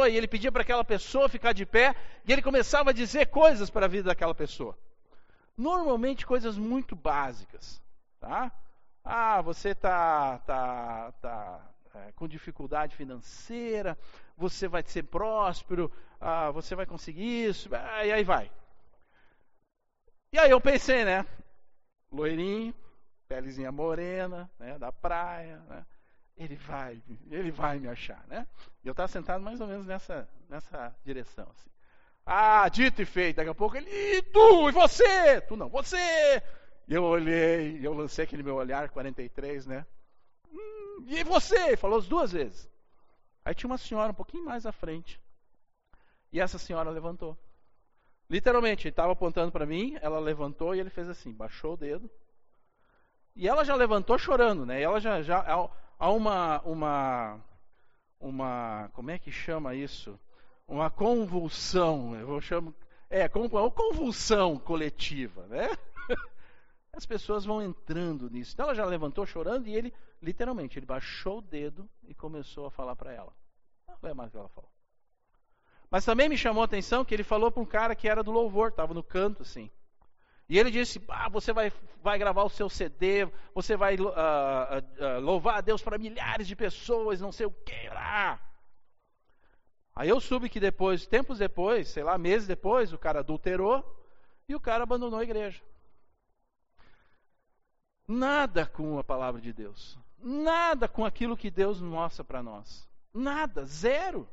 e 0.09 0.17
ele 0.17 0.29
pedia 0.29 0.53
para 0.53 0.63
aquela 0.63 0.85
pessoa 0.85 1.29
ficar 1.29 1.53
de 1.53 1.67
pé 1.67 1.95
e 2.25 2.33
ele 2.33 2.43
começava 2.43 2.91
a 2.91 2.93
dizer 2.93 3.27
coisas 3.27 3.69
para 3.69 3.87
a 3.87 3.89
vida 3.89 4.05
daquela 4.05 4.35
pessoa. 4.35 4.79
Normalmente 5.57 6.25
coisas 6.25 6.57
muito 6.57 6.95
básicas, 6.95 7.83
tá? 8.21 8.53
Ah, 9.05 9.43
você 9.43 9.71
está 9.71 10.39
tá, 10.39 11.13
tá, 11.21 11.71
é, 11.95 12.13
com 12.13 12.29
dificuldade 12.29 12.95
financeira, 12.95 13.99
você 14.37 14.69
vai 14.69 14.83
ser 14.83 15.03
próspero, 15.05 15.91
ah, 16.21 16.51
você 16.51 16.75
vai 16.75 16.87
conseguir 16.87 17.49
isso, 17.49 17.69
ah, 17.75 18.05
e 18.05 18.13
aí 18.13 18.25
vai. 18.25 18.51
E 20.33 20.39
aí 20.39 20.51
eu 20.51 20.61
pensei, 20.61 21.05
né? 21.05 21.27
Loirinho, 22.13 22.75
pelezinha 23.29 23.73
morena, 23.73 24.51
né? 24.59 24.79
Da 24.79 24.93
praia, 24.93 25.59
né? 25.69 25.85
Ele 26.41 26.57
vai, 26.57 27.03
ele 27.31 27.51
vai 27.51 27.79
me 27.79 27.87
achar, 27.87 28.27
né? 28.27 28.47
E 28.83 28.89
eu 28.89 28.93
estava 28.93 29.09
sentado 29.09 29.45
mais 29.45 29.61
ou 29.61 29.67
menos 29.67 29.85
nessa, 29.85 30.27
nessa 30.49 30.97
direção, 31.05 31.47
assim. 31.51 31.69
Ah, 32.25 32.67
dito 32.71 33.03
e 33.03 33.05
feito. 33.05 33.37
Daqui 33.37 33.51
a 33.51 33.55
pouco 33.55 33.77
ele, 33.77 33.91
e 33.91 34.23
tu, 34.23 34.71
e 34.71 34.73
você? 34.73 35.43
Tu 35.43 35.55
não, 35.55 35.69
você! 35.69 36.43
E 36.89 36.95
eu 36.95 37.05
olhei, 37.05 37.87
eu 37.87 37.93
lancei 37.93 38.25
aquele 38.25 38.43
meu 38.43 38.57
olhar 38.57 38.89
43, 38.89 39.67
né? 39.67 39.85
Hum, 40.51 41.05
e 41.09 41.23
você? 41.25 41.77
Falou 41.77 41.99
as 41.99 42.09
duas 42.09 42.33
vezes. 42.33 42.71
Aí 43.45 43.55
tinha 43.55 43.69
uma 43.69 43.77
senhora 43.77 44.13
um 44.13 44.15
pouquinho 44.15 44.47
mais 44.47 44.65
à 44.65 44.73
frente. 44.73 45.21
E 46.33 46.41
essa 46.41 46.57
senhora 46.57 46.89
levantou. 46.89 47.37
Literalmente, 48.31 48.87
ele 48.87 48.93
estava 48.93 49.13
apontando 49.13 49.53
para 49.53 49.67
mim, 49.67 49.99
ela 50.01 50.19
levantou 50.19 50.75
e 50.75 50.81
ele 50.81 50.89
fez 50.89 51.07
assim, 51.07 51.35
baixou 51.35 51.75
o 51.75 51.77
dedo. 51.77 52.11
E 53.37 53.47
ela 53.47 53.63
já 53.63 53.75
levantou 53.75 54.17
chorando, 54.19 54.65
né? 54.65 54.81
E 54.81 54.85
ela 54.85 55.01
já, 55.01 55.21
já 55.21 55.45
há 56.01 56.11
uma, 56.11 56.61
uma, 56.63 57.41
uma, 58.19 58.91
como 58.95 59.11
é 59.11 59.19
que 59.19 59.31
chama 59.31 59.75
isso? 59.75 60.19
Uma 60.67 60.91
convulsão, 60.91 62.17
eu 62.17 62.41
chamo, 62.41 62.75
é, 63.11 63.31
uma 63.35 63.71
convulsão 63.71 64.59
coletiva, 64.59 65.47
né? 65.47 65.69
As 66.93 67.05
pessoas 67.05 67.45
vão 67.45 67.63
entrando 67.63 68.31
nisso. 68.31 68.53
Então 68.55 68.65
ela 68.65 68.75
já 68.75 68.85
levantou 68.85 69.27
chorando 69.27 69.69
e 69.69 69.75
ele, 69.75 69.93
literalmente, 70.23 70.79
ele 70.79 70.87
baixou 70.87 71.39
o 71.39 71.43
dedo 71.43 71.89
e 72.09 72.15
começou 72.15 72.67
a 72.67 72.71
falar 72.71 72.97
para 72.97 73.13
ela. 73.13 73.33
Não 74.03 74.11
é 74.11 74.15
mais 74.15 74.31
o 74.31 74.33
que 74.33 74.39
ela 74.39 74.49
falou. 74.49 74.71
Mas 75.91 76.05
também 76.05 76.29
me 76.29 76.39
chamou 76.39 76.63
a 76.63 76.65
atenção 76.65 77.05
que 77.05 77.13
ele 77.13 77.25
falou 77.25 77.51
para 77.51 77.63
um 77.63 77.67
cara 77.67 77.95
que 77.95 78.09
era 78.09 78.23
do 78.23 78.31
louvor, 78.31 78.69
estava 78.71 78.95
no 78.95 79.03
canto 79.03 79.43
assim. 79.43 79.71
E 80.51 80.59
ele 80.59 80.73
disse: 80.73 81.01
ah, 81.09 81.29
você 81.29 81.53
vai, 81.53 81.73
vai 82.03 82.19
gravar 82.19 82.43
o 82.43 82.49
seu 82.49 82.69
CD, 82.69 83.25
você 83.55 83.77
vai 83.77 83.95
uh, 83.95 84.09
uh, 84.09 85.21
louvar 85.21 85.59
a 85.59 85.61
Deus 85.61 85.81
para 85.81 85.97
milhares 85.97 86.49
de 86.49 86.57
pessoas, 86.57 87.21
não 87.21 87.31
sei 87.31 87.47
o 87.47 87.53
que 87.53 87.89
lá. 87.91 88.41
Aí 89.95 90.09
eu 90.09 90.21
soube 90.21 90.49
que 90.49 90.59
depois, 90.59 91.07
tempos 91.07 91.39
depois, 91.39 91.87
sei 91.89 92.03
lá, 92.03 92.19
meses 92.19 92.49
depois, 92.49 92.93
o 92.93 92.99
cara 92.99 93.21
adulterou 93.21 93.85
e 94.49 94.55
o 94.57 94.61
cara 94.61 94.83
abandonou 94.83 95.21
a 95.21 95.23
igreja. 95.23 95.63
Nada 98.09 98.67
com 98.67 98.99
a 98.99 99.05
palavra 99.05 99.41
de 99.41 99.53
Deus. 99.53 99.97
Nada 100.19 100.89
com 100.89 101.05
aquilo 101.05 101.37
que 101.37 101.49
Deus 101.49 101.81
mostra 101.81 102.25
para 102.25 102.43
nós. 102.43 102.89
Nada, 103.15 103.65
zero. 103.65 104.29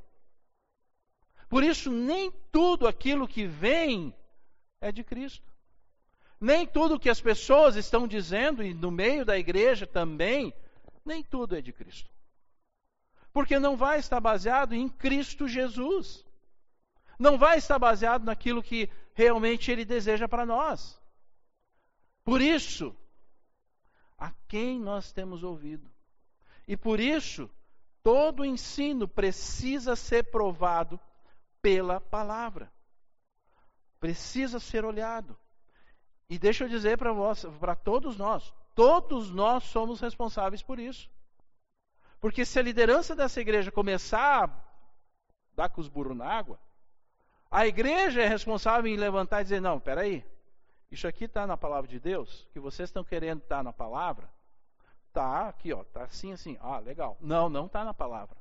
Por 1.47 1.63
isso, 1.63 1.91
nem 1.91 2.31
tudo 2.51 2.87
aquilo 2.87 3.27
que 3.27 3.45
vem 3.45 4.15
é 4.81 4.91
de 4.91 5.03
Cristo. 5.03 5.56
Nem 6.39 6.67
tudo 6.67 6.99
que 6.99 7.09
as 7.09 7.19
pessoas 7.19 7.75
estão 7.75 8.07
dizendo, 8.07 8.63
e 8.63 8.73
no 8.73 8.91
meio 8.91 9.25
da 9.25 9.37
igreja 9.37 9.87
também, 9.87 10.53
nem 11.03 11.23
tudo 11.23 11.55
é 11.55 11.61
de 11.61 11.73
Cristo. 11.73 12.09
Porque 13.33 13.59
não 13.59 13.75
vai 13.75 13.99
estar 13.99 14.19
baseado 14.19 14.73
em 14.73 14.87
Cristo 14.87 15.47
Jesus. 15.47 16.25
Não 17.17 17.37
vai 17.37 17.57
estar 17.57 17.79
baseado 17.79 18.23
naquilo 18.23 18.61
que 18.61 18.89
realmente 19.13 19.71
Ele 19.71 19.83
deseja 19.83 20.27
para 20.27 20.45
nós. 20.45 21.01
Por 22.23 22.41
isso, 22.41 22.95
a 24.17 24.31
quem 24.47 24.79
nós 24.79 25.11
temos 25.11 25.43
ouvido? 25.43 25.89
E 26.67 26.75
por 26.75 26.99
isso, 26.99 27.49
todo 28.03 28.45
ensino 28.45 29.07
precisa 29.07 29.95
ser 29.95 30.23
provado 30.31 30.99
pela 31.61 31.99
palavra. 31.99 32.71
Precisa 33.99 34.59
ser 34.59 34.85
olhado. 34.85 35.37
E 36.29 36.37
deixa 36.37 36.65
eu 36.65 36.69
dizer 36.69 36.97
para 36.97 37.75
todos 37.75 38.17
nós, 38.17 38.53
todos 38.75 39.31
nós 39.31 39.63
somos 39.63 40.01
responsáveis 40.01 40.61
por 40.61 40.77
isso. 40.77 41.09
Porque 42.19 42.43
se 42.43 42.59
a 42.59 42.63
liderança 42.63 43.15
dessa 43.15 43.39
igreja 43.39 43.71
começar 43.71 44.43
a 44.43 44.49
dar 45.55 45.69
com 45.69 45.79
os 45.79 45.87
burros 45.87 46.17
na 46.17 46.25
água, 46.25 46.59
a 47.49 47.65
igreja 47.65 48.21
é 48.21 48.27
responsável 48.27 48.91
em 48.91 48.97
levantar 48.97 49.41
e 49.41 49.43
dizer: 49.43 49.61
não, 49.61 49.79
peraí, 49.79 50.25
isso 50.91 51.07
aqui 51.07 51.25
está 51.25 51.47
na 51.47 51.55
palavra 51.55 51.89
de 51.89 51.99
Deus, 51.99 52.47
que 52.51 52.59
vocês 52.59 52.89
estão 52.89 53.03
querendo 53.03 53.41
estar 53.41 53.57
tá 53.57 53.63
na 53.63 53.71
palavra, 53.71 54.29
tá 55.13 55.47
aqui, 55.47 55.71
ó, 55.71 55.83
tá 55.85 56.03
assim, 56.03 56.33
assim, 56.33 56.57
ah, 56.59 56.79
legal. 56.79 57.17
Não, 57.21 57.49
não 57.49 57.67
está 57.67 57.85
na 57.85 57.93
palavra. 57.93 58.35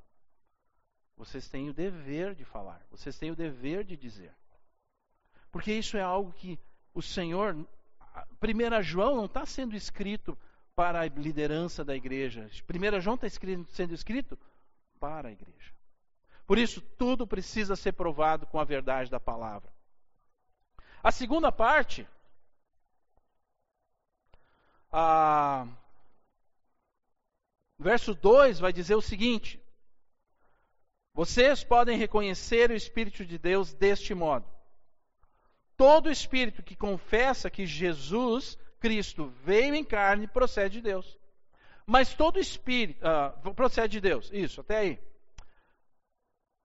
Vocês 1.16 1.48
têm 1.48 1.70
o 1.70 1.74
dever 1.74 2.34
de 2.34 2.44
falar, 2.44 2.84
vocês 2.90 3.18
têm 3.18 3.30
o 3.30 3.36
dever 3.36 3.84
de 3.84 3.96
dizer. 3.96 4.34
Porque 5.50 5.72
isso 5.72 5.96
é 5.96 6.02
algo 6.02 6.32
que 6.32 6.58
o 6.92 7.00
Senhor 7.00 7.56
1 8.42 8.82
João 8.82 9.16
não 9.16 9.26
está 9.26 9.44
sendo 9.44 9.76
escrito 9.76 10.38
para 10.74 11.00
a 11.00 11.06
liderança 11.08 11.84
da 11.84 11.94
igreja. 11.94 12.50
1 12.68 13.00
João 13.00 13.16
está 13.16 13.26
sendo 13.70 13.94
escrito 13.94 14.38
para 14.98 15.28
a 15.28 15.32
igreja. 15.32 15.74
Por 16.46 16.58
isso, 16.58 16.80
tudo 16.80 17.26
precisa 17.26 17.74
ser 17.74 17.92
provado 17.92 18.46
com 18.46 18.60
a 18.60 18.64
verdade 18.64 19.10
da 19.10 19.18
palavra. 19.18 19.72
A 21.02 21.10
segunda 21.10 21.50
parte, 21.50 22.06
a, 24.92 25.66
verso 27.78 28.14
2 28.14 28.60
vai 28.60 28.72
dizer 28.72 28.94
o 28.94 29.02
seguinte: 29.02 29.60
Vocês 31.12 31.64
podem 31.64 31.98
reconhecer 31.98 32.70
o 32.70 32.76
Espírito 32.76 33.24
de 33.24 33.38
Deus 33.38 33.74
deste 33.74 34.14
modo. 34.14 34.55
Todo 35.76 36.10
espírito 36.10 36.62
que 36.62 36.74
confessa 36.74 37.50
que 37.50 37.66
Jesus 37.66 38.58
Cristo 38.80 39.32
veio 39.44 39.74
em 39.74 39.84
carne 39.84 40.26
procede 40.26 40.76
de 40.76 40.82
Deus. 40.82 41.18
Mas 41.86 42.14
todo 42.14 42.40
espírito 42.40 43.00
uh, 43.06 43.54
procede 43.54 43.92
de 43.92 44.00
Deus. 44.00 44.30
Isso, 44.32 44.60
até 44.60 44.78
aí. 44.78 45.00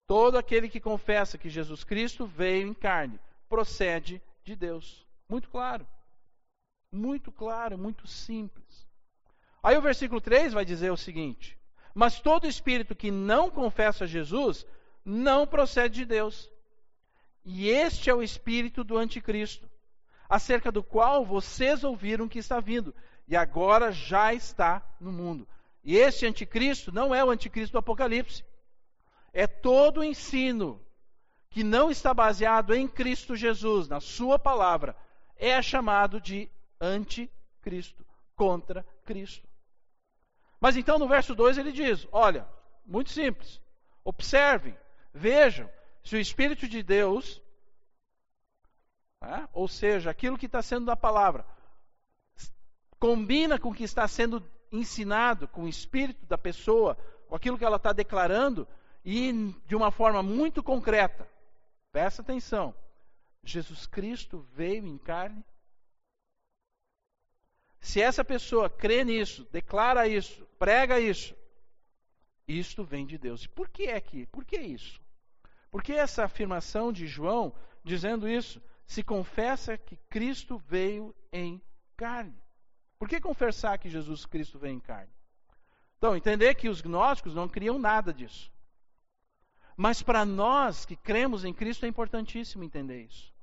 Todo 0.07 0.37
aquele 0.37 0.67
que 0.67 0.79
confessa 0.79 1.37
que 1.37 1.49
Jesus 1.49 1.83
Cristo 1.83 2.25
veio 2.25 2.67
em 2.67 2.73
carne 2.73 3.19
procede 3.47 4.21
de 4.43 4.55
Deus. 4.55 5.07
Muito 5.29 5.49
claro. 5.49 5.87
Muito 6.91 7.31
claro, 7.31 7.77
muito 7.77 8.07
simples. 8.07 8.87
Aí 9.63 9.77
o 9.77 9.81
versículo 9.81 10.19
3 10.19 10.53
vai 10.53 10.65
dizer 10.65 10.91
o 10.91 10.97
seguinte: 10.97 11.57
Mas 11.93 12.19
todo 12.19 12.47
espírito 12.47 12.95
que 12.95 13.11
não 13.11 13.49
confessa 13.49 14.07
Jesus 14.07 14.65
não 15.05 15.47
procede 15.47 15.99
de 15.99 16.05
Deus. 16.05 16.50
E 17.43 17.69
este 17.69 18.09
é 18.09 18.13
o 18.13 18.21
espírito 18.21 18.83
do 18.83 18.97
anticristo, 18.97 19.69
acerca 20.29 20.71
do 20.71 20.83
qual 20.83 21.25
vocês 21.25 21.83
ouviram 21.83 22.27
que 22.27 22.39
está 22.39 22.59
vindo, 22.59 22.93
e 23.27 23.35
agora 23.35 23.91
já 23.91 24.33
está 24.33 24.81
no 24.99 25.11
mundo. 25.11 25.47
E 25.83 25.97
este 25.97 26.25
anticristo 26.25 26.91
não 26.91 27.13
é 27.13 27.23
o 27.23 27.29
anticristo 27.29 27.73
do 27.73 27.79
Apocalipse. 27.79 28.43
É 29.33 29.47
todo 29.47 29.99
o 30.01 30.03
ensino 30.03 30.79
que 31.49 31.63
não 31.63 31.89
está 31.89 32.13
baseado 32.13 32.73
em 32.73 32.87
Cristo 32.87 33.35
Jesus, 33.35 33.87
na 33.87 33.99
sua 33.99 34.37
palavra, 34.37 34.95
é 35.35 35.61
chamado 35.61 36.21
de 36.21 36.49
anticristo, 36.79 38.05
contra 38.35 38.85
Cristo. 39.05 39.47
Mas 40.59 40.77
então 40.77 40.99
no 40.99 41.07
verso 41.07 41.33
2 41.35 41.57
ele 41.57 41.71
diz: 41.71 42.07
olha, 42.11 42.47
muito 42.85 43.09
simples, 43.09 43.59
observem, 44.03 44.77
vejam, 45.13 45.69
se 46.03 46.15
o 46.15 46.19
Espírito 46.19 46.67
de 46.67 46.81
Deus, 46.81 47.41
né, 49.21 49.47
ou 49.53 49.67
seja, 49.67 50.09
aquilo 50.09 50.37
que 50.37 50.47
está 50.47 50.61
sendo 50.61 50.85
da 50.85 50.95
palavra, 50.95 51.45
combina 52.99 53.59
com 53.59 53.69
o 53.69 53.73
que 53.73 53.83
está 53.83 54.07
sendo 54.07 54.43
ensinado, 54.71 55.47
com 55.47 55.63
o 55.63 55.67
espírito 55.67 56.25
da 56.25 56.37
pessoa, 56.37 56.95
com 57.27 57.35
aquilo 57.35 57.57
que 57.57 57.65
ela 57.65 57.77
está 57.77 57.91
declarando, 57.91 58.67
e 59.03 59.53
de 59.65 59.75
uma 59.75 59.91
forma 59.91 60.21
muito 60.21 60.61
concreta. 60.61 61.27
Presta 61.91 62.21
atenção. 62.21 62.73
Jesus 63.43 63.87
Cristo 63.87 64.47
veio 64.53 64.85
em 64.85 64.97
carne. 64.97 65.43
Se 67.79 67.99
essa 67.99 68.23
pessoa 68.23 68.69
crê 68.69 69.03
nisso, 69.03 69.47
declara 69.51 70.07
isso, 70.07 70.45
prega 70.59 70.99
isso, 70.99 71.35
isto 72.47 72.83
vem 72.83 73.07
de 73.07 73.17
Deus. 73.17 73.47
Por 73.47 73.67
que 73.67 73.87
é 73.87 73.99
que? 73.99 74.27
Por 74.27 74.45
que 74.45 74.57
isso? 74.57 75.00
Por 75.71 75.81
que 75.81 75.93
essa 75.93 76.25
afirmação 76.25 76.91
de 76.91 77.07
João 77.07 77.53
dizendo 77.83 78.27
isso? 78.27 78.61
Se 78.85 79.01
confessa 79.01 79.77
que 79.77 79.95
Cristo 80.09 80.61
veio 80.67 81.15
em 81.31 81.61
carne. 81.95 82.37
Por 82.99 83.07
que 83.07 83.21
confessar 83.21 83.79
que 83.79 83.89
Jesus 83.89 84.25
Cristo 84.25 84.59
veio 84.59 84.75
em 84.75 84.79
carne? 84.79 85.11
Então, 85.97 86.15
entender 86.15 86.55
que 86.55 86.67
os 86.67 86.81
gnósticos 86.81 87.33
não 87.33 87.47
criam 87.47 87.79
nada 87.79 88.13
disso. 88.13 88.51
Mas 89.77 90.03
para 90.03 90.25
nós 90.25 90.85
que 90.85 90.95
cremos 90.95 91.45
em 91.45 91.53
Cristo 91.53 91.85
é 91.85 91.87
importantíssimo 91.87 92.63
entender 92.63 93.03
isso. 93.03 93.33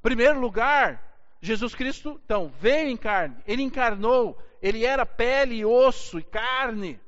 Primeiro 0.00 0.40
lugar, 0.40 1.02
Jesus 1.40 1.74
Cristo, 1.74 2.18
então, 2.24 2.48
veio 2.58 2.88
em 2.88 2.96
carne, 2.96 3.36
ele 3.46 3.62
encarnou, 3.62 4.38
ele 4.62 4.86
era 4.86 5.04
pele, 5.04 5.64
osso 5.64 6.18
e 6.18 6.22
carne, 6.22 6.98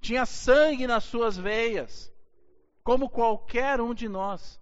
tinha 0.00 0.26
sangue 0.26 0.86
nas 0.86 1.04
suas 1.04 1.36
veias 1.36 2.11
como 2.82 3.08
qualquer 3.08 3.80
um 3.80 3.94
de 3.94 4.08
nós. 4.08 4.60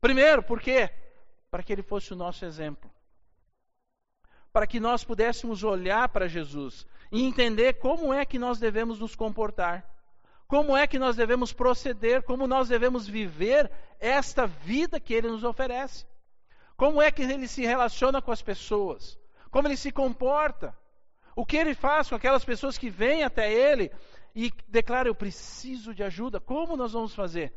Primeiro, 0.00 0.42
por 0.42 0.60
quê? 0.60 0.90
Para 1.50 1.62
que 1.62 1.72
ele 1.72 1.82
fosse 1.82 2.12
o 2.12 2.16
nosso 2.16 2.44
exemplo. 2.44 2.90
Para 4.52 4.66
que 4.66 4.80
nós 4.80 5.04
pudéssemos 5.04 5.62
olhar 5.62 6.08
para 6.08 6.28
Jesus 6.28 6.86
e 7.10 7.22
entender 7.22 7.74
como 7.74 8.12
é 8.12 8.24
que 8.24 8.38
nós 8.38 8.58
devemos 8.58 8.98
nos 8.98 9.14
comportar. 9.14 9.84
Como 10.46 10.76
é 10.76 10.86
que 10.86 10.98
nós 10.98 11.16
devemos 11.16 11.52
proceder, 11.52 12.22
como 12.22 12.46
nós 12.46 12.68
devemos 12.68 13.08
viver 13.08 13.70
esta 13.98 14.46
vida 14.46 15.00
que 15.00 15.12
ele 15.12 15.28
nos 15.28 15.42
oferece. 15.42 16.06
Como 16.76 17.02
é 17.02 17.10
que 17.10 17.22
ele 17.22 17.48
se 17.48 17.62
relaciona 17.62 18.22
com 18.22 18.30
as 18.30 18.42
pessoas? 18.42 19.18
Como 19.50 19.66
ele 19.66 19.76
se 19.76 19.90
comporta? 19.90 20.76
O 21.36 21.44
que 21.44 21.58
ele 21.58 21.74
faz 21.74 22.08
com 22.08 22.14
aquelas 22.14 22.46
pessoas 22.46 22.78
que 22.78 22.88
vêm 22.88 23.22
até 23.22 23.52
ele 23.52 23.92
e 24.34 24.50
declara: 24.66 25.06
Eu 25.06 25.14
preciso 25.14 25.94
de 25.94 26.02
ajuda. 26.02 26.40
Como 26.40 26.78
nós 26.78 26.94
vamos 26.94 27.14
fazer? 27.14 27.52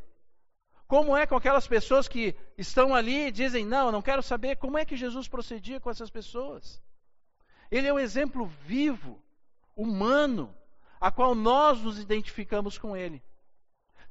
Como 0.85 1.15
é 1.15 1.25
com 1.25 1.35
aquelas 1.35 1.67
pessoas 1.67 2.07
que 2.07 2.35
estão 2.57 2.93
ali 2.93 3.27
e 3.27 3.31
dizem: 3.31 3.65
Não, 3.65 3.89
não 3.89 4.01
quero 4.01 4.21
saber. 4.21 4.57
Como 4.57 4.77
é 4.77 4.83
que 4.83 4.97
Jesus 4.97 5.29
procedia 5.29 5.79
com 5.79 5.89
essas 5.89 6.09
pessoas? 6.09 6.81
Ele 7.69 7.87
é 7.87 7.93
um 7.93 7.99
exemplo 7.99 8.45
vivo, 8.65 9.21
humano, 9.75 10.53
a 10.99 11.11
qual 11.11 11.35
nós 11.35 11.81
nos 11.81 11.99
identificamos 11.99 12.77
com 12.77 12.97
ele. 12.97 13.23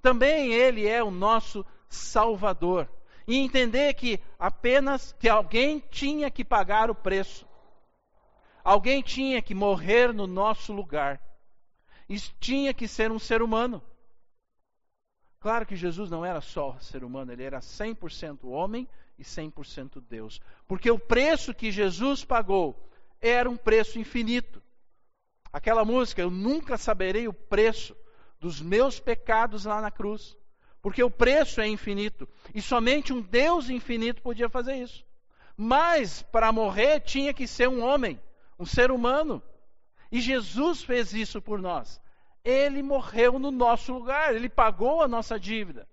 Também 0.01 0.53
ele 0.53 0.87
é 0.87 1.03
o 1.03 1.11
nosso 1.11 1.67
Salvador. 1.89 2.89
E 3.27 3.37
entender 3.37 3.93
que 3.95 4.21
apenas 4.39 5.13
que 5.19 5.29
alguém 5.29 5.81
tinha 5.91 6.31
que 6.31 6.45
pagar 6.45 6.91
o 6.91 6.95
preço. 6.95 7.48
Alguém 8.69 9.03
tinha 9.03 9.41
que 9.41 9.55
morrer 9.55 10.13
no 10.13 10.27
nosso 10.27 10.73
lugar 10.73 11.21
isso 12.09 12.33
tinha 12.41 12.73
que 12.73 12.89
ser 12.89 13.13
um 13.13 13.19
ser 13.19 13.43
humano. 13.43 13.83
Claro 15.41 15.67
que 15.67 15.77
Jesus 15.77 16.11
não 16.11 16.25
era 16.25 16.41
só 16.41 16.77
ser 16.81 17.05
humano, 17.05 17.33
ele 17.33 17.45
era 17.45 17.61
100% 17.61 18.45
homem 18.45 18.89
e 19.19 19.23
100% 19.23 20.03
Deus. 20.09 20.41
Porque 20.67 20.91
o 20.91 20.99
preço 20.99 21.55
que 21.55 21.71
Jesus 21.71 22.25
pagou 22.25 22.75
era 23.21 23.49
um 23.49 23.57
preço 23.57 23.99
infinito. 23.99 24.63
Aquela 25.53 25.85
música, 25.85 26.23
eu 26.23 26.31
nunca 26.31 26.79
saberei 26.79 27.29
o 27.29 27.33
preço 27.33 27.95
dos 28.41 28.61
meus 28.61 28.99
pecados 28.99 29.65
lá 29.65 29.81
na 29.81 29.91
cruz. 29.91 30.37
Porque 30.81 31.03
o 31.03 31.11
preço 31.11 31.61
é 31.61 31.69
infinito. 31.69 32.29
E 32.55 32.63
somente 32.63 33.13
um 33.13 33.21
Deus 33.21 33.69
infinito 33.69 34.23
podia 34.23 34.49
fazer 34.49 34.77
isso. 34.77 35.05
Mas 35.57 36.23
para 36.23 36.53
morrer 36.53 37.01
tinha 37.01 37.35
que 37.35 37.47
ser 37.47 37.69
um 37.69 37.83
homem, 37.83 38.19
um 38.59 38.67
ser 38.67 38.91
humano. 38.91 39.43
E 40.11 40.21
Jesus 40.21 40.83
fez 40.83 41.13
isso 41.13 41.41
por 41.41 41.61
nós. 41.61 42.01
Ele 42.45 42.83
morreu 42.83 43.39
no 43.39 43.51
nosso 43.51 43.93
lugar, 43.93 44.35
ele 44.35 44.49
pagou 44.49 45.03
a 45.03 45.09
nossa 45.09 45.39
dívida. 45.39 45.89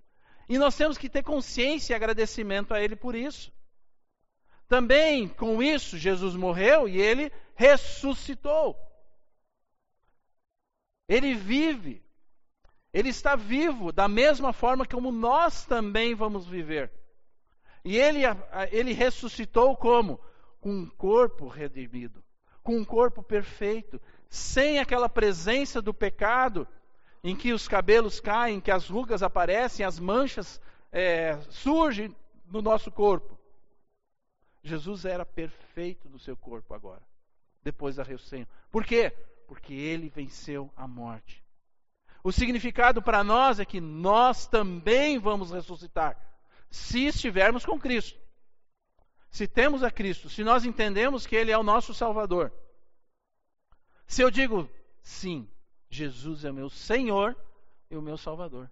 E 0.47 0.57
nós 0.57 0.75
temos 0.75 0.97
que 0.97 1.09
ter 1.09 1.23
consciência 1.23 1.93
e 1.93 1.95
agradecimento 1.95 2.73
a 2.73 2.81
ele 2.81 2.95
por 2.95 3.15
isso. 3.15 3.51
Também 4.67 5.27
com 5.27 5.61
isso, 5.61 5.97
Jesus 5.97 6.35
morreu 6.35 6.87
e 6.87 6.99
ele 6.99 7.31
ressuscitou. 7.55 8.75
Ele 11.07 11.33
vive. 11.35 12.03
Ele 12.93 13.09
está 13.09 13.35
vivo 13.35 13.91
da 13.91 14.07
mesma 14.07 14.53
forma 14.53 14.85
como 14.85 15.11
nós 15.11 15.65
também 15.65 16.15
vamos 16.15 16.47
viver. 16.47 16.91
E 17.83 17.97
ele, 17.97 18.21
ele 18.71 18.93
ressuscitou 18.93 19.75
como? 19.75 20.19
Com 20.59 20.71
um 20.71 20.89
corpo 20.89 21.47
redimido, 21.47 22.23
com 22.65 22.75
um 22.75 22.83
corpo 22.83 23.21
perfeito, 23.21 24.01
sem 24.27 24.79
aquela 24.79 25.07
presença 25.07 25.83
do 25.83 25.93
pecado, 25.93 26.67
em 27.23 27.35
que 27.35 27.53
os 27.53 27.67
cabelos 27.67 28.19
caem, 28.19 28.59
que 28.59 28.71
as 28.71 28.89
rugas 28.89 29.21
aparecem, 29.21 29.85
as 29.85 29.99
manchas 29.99 30.59
é, 30.91 31.39
surgem 31.51 32.13
no 32.47 32.63
nosso 32.63 32.91
corpo. 32.91 33.37
Jesus 34.63 35.05
era 35.05 35.23
perfeito 35.23 36.09
no 36.09 36.17
seu 36.17 36.35
corpo 36.35 36.73
agora, 36.73 37.03
depois 37.61 37.97
da 37.97 38.03
ressurreição. 38.03 38.51
Por 38.71 38.83
quê? 38.83 39.11
Porque 39.47 39.75
ele 39.75 40.09
venceu 40.09 40.71
a 40.75 40.87
morte. 40.87 41.45
O 42.23 42.31
significado 42.31 42.99
para 42.99 43.23
nós 43.23 43.59
é 43.59 43.65
que 43.65 43.79
nós 43.79 44.47
também 44.47 45.19
vamos 45.19 45.51
ressuscitar, 45.51 46.17
se 46.71 47.05
estivermos 47.05 47.63
com 47.63 47.79
Cristo. 47.79 48.19
Se 49.35 49.49
temos 49.49 49.83
a 49.83 49.91
Cristo, 49.91 50.29
se 50.29 50.45
nós 50.45 50.63
entendemos 50.63 51.27
que 51.27 51.35
Ele 51.35 51.51
é 51.51 51.57
o 51.57 51.61
nosso 51.61 51.93
Salvador. 51.93 52.53
Se 54.07 54.21
eu 54.21 54.31
digo, 54.31 54.69
sim, 55.01 55.45
Jesus 55.89 56.45
é 56.45 56.51
o 56.51 56.53
meu 56.53 56.69
Senhor 56.69 57.35
e 57.91 57.97
o 57.97 58.01
meu 58.01 58.15
Salvador, 58.17 58.71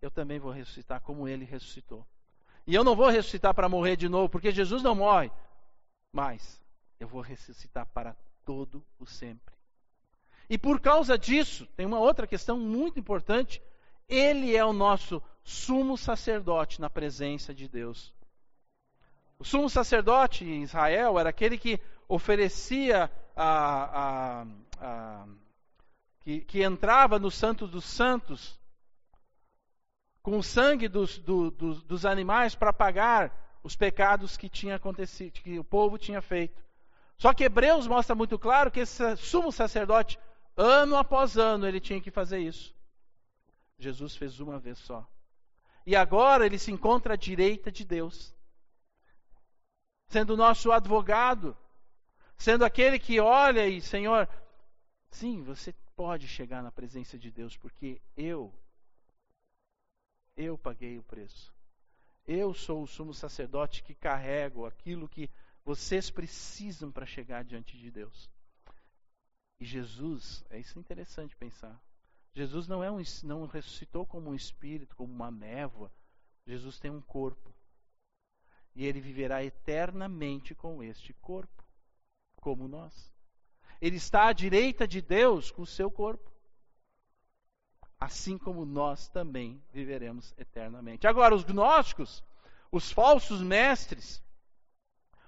eu 0.00 0.08
também 0.08 0.38
vou 0.38 0.52
ressuscitar 0.52 1.00
como 1.00 1.26
Ele 1.26 1.44
ressuscitou. 1.44 2.06
E 2.64 2.76
eu 2.76 2.84
não 2.84 2.94
vou 2.94 3.08
ressuscitar 3.08 3.52
para 3.52 3.68
morrer 3.68 3.96
de 3.96 4.08
novo, 4.08 4.28
porque 4.28 4.52
Jesus 4.52 4.84
não 4.84 4.94
morre, 4.94 5.32
mas 6.12 6.62
eu 7.00 7.08
vou 7.08 7.20
ressuscitar 7.20 7.84
para 7.86 8.14
todo 8.44 8.86
o 9.00 9.04
sempre. 9.04 9.52
E 10.48 10.56
por 10.56 10.78
causa 10.78 11.18
disso, 11.18 11.66
tem 11.74 11.84
uma 11.84 11.98
outra 11.98 12.24
questão 12.24 12.56
muito 12.56 13.00
importante. 13.00 13.60
Ele 14.08 14.54
é 14.54 14.64
o 14.64 14.72
nosso 14.72 15.20
sumo 15.42 15.98
sacerdote 15.98 16.80
na 16.80 16.88
presença 16.88 17.52
de 17.52 17.66
Deus. 17.66 18.16
O 19.38 19.44
sumo 19.44 19.70
sacerdote 19.70 20.44
em 20.44 20.62
Israel 20.62 21.18
era 21.18 21.30
aquele 21.30 21.56
que 21.56 21.80
oferecia 22.08 23.10
a, 23.36 24.42
a, 24.42 24.46
a 24.80 25.26
que, 26.20 26.40
que, 26.40 26.62
entrava 26.62 27.18
no 27.18 27.30
Santo 27.30 27.66
dos 27.66 27.84
Santos 27.84 28.58
com 30.22 30.38
o 30.38 30.42
sangue 30.42 30.88
dos, 30.88 31.18
do, 31.18 31.50
dos, 31.50 31.82
dos 31.82 32.04
animais 32.04 32.54
para 32.54 32.72
pagar 32.72 33.58
os 33.62 33.76
pecados 33.76 34.36
que 34.36 34.48
tinha 34.48 34.76
acontecido, 34.76 35.32
que 35.40 35.58
o 35.58 35.64
povo 35.64 35.98
tinha 35.98 36.20
feito. 36.20 36.62
Só 37.16 37.32
que 37.32 37.44
Hebreus 37.44 37.86
mostra 37.86 38.14
muito 38.14 38.38
claro 38.38 38.70
que 38.70 38.80
esse 38.80 39.16
sumo 39.16 39.50
sacerdote 39.50 40.18
Ano 40.60 40.96
após 40.96 41.36
ano 41.36 41.68
ele 41.68 41.78
tinha 41.78 42.00
que 42.00 42.10
fazer 42.10 42.40
isso. 42.40 42.74
Jesus 43.78 44.16
fez 44.16 44.40
uma 44.40 44.58
vez 44.58 44.76
só. 44.78 45.08
E 45.86 45.94
agora 45.94 46.44
ele 46.44 46.58
se 46.58 46.72
encontra 46.72 47.14
à 47.14 47.16
direita 47.16 47.70
de 47.70 47.84
Deus, 47.84 48.34
sendo 50.08 50.36
nosso 50.36 50.72
advogado, 50.72 51.56
sendo 52.36 52.64
aquele 52.64 52.98
que 52.98 53.20
olha 53.20 53.66
e, 53.66 53.80
Senhor, 53.80 54.28
sim, 55.10 55.42
você 55.42 55.72
pode 55.94 56.26
chegar 56.26 56.62
na 56.62 56.72
presença 56.72 57.18
de 57.18 57.30
Deus, 57.30 57.56
porque 57.56 58.00
eu, 58.16 58.52
eu 60.36 60.56
paguei 60.56 60.98
o 60.98 61.02
preço. 61.02 61.52
Eu 62.26 62.52
sou 62.52 62.82
o 62.82 62.86
sumo 62.86 63.14
sacerdote 63.14 63.82
que 63.82 63.94
carrego 63.94 64.66
aquilo 64.66 65.08
que 65.08 65.30
vocês 65.64 66.10
precisam 66.10 66.90
para 66.90 67.06
chegar 67.06 67.44
diante 67.44 67.76
de 67.76 67.90
Deus. 67.90 68.30
E 69.60 69.64
Jesus, 69.64 70.44
é 70.50 70.58
isso 70.58 70.78
interessante 70.78 71.36
pensar. 71.36 71.78
Jesus 72.32 72.68
não 72.68 72.84
é 72.84 72.90
um, 72.90 73.02
não 73.24 73.46
ressuscitou 73.46 74.06
como 74.06 74.30
um 74.30 74.34
espírito, 74.34 74.94
como 74.94 75.12
uma 75.12 75.30
névoa. 75.30 75.90
Jesus 76.46 76.78
tem 76.78 76.90
um 76.90 77.00
corpo. 77.00 77.52
E 78.78 78.86
ele 78.86 79.00
viverá 79.00 79.42
eternamente 79.42 80.54
com 80.54 80.84
este 80.84 81.12
corpo, 81.14 81.64
como 82.36 82.68
nós. 82.68 83.12
Ele 83.80 83.96
está 83.96 84.28
à 84.28 84.32
direita 84.32 84.86
de 84.86 85.02
Deus 85.02 85.50
com 85.50 85.62
o 85.62 85.66
seu 85.66 85.90
corpo. 85.90 86.30
Assim 87.98 88.38
como 88.38 88.64
nós 88.64 89.08
também 89.08 89.60
viveremos 89.72 90.32
eternamente. 90.38 91.08
Agora, 91.08 91.34
os 91.34 91.42
gnósticos, 91.42 92.22
os 92.70 92.92
falsos 92.92 93.42
mestres, 93.42 94.22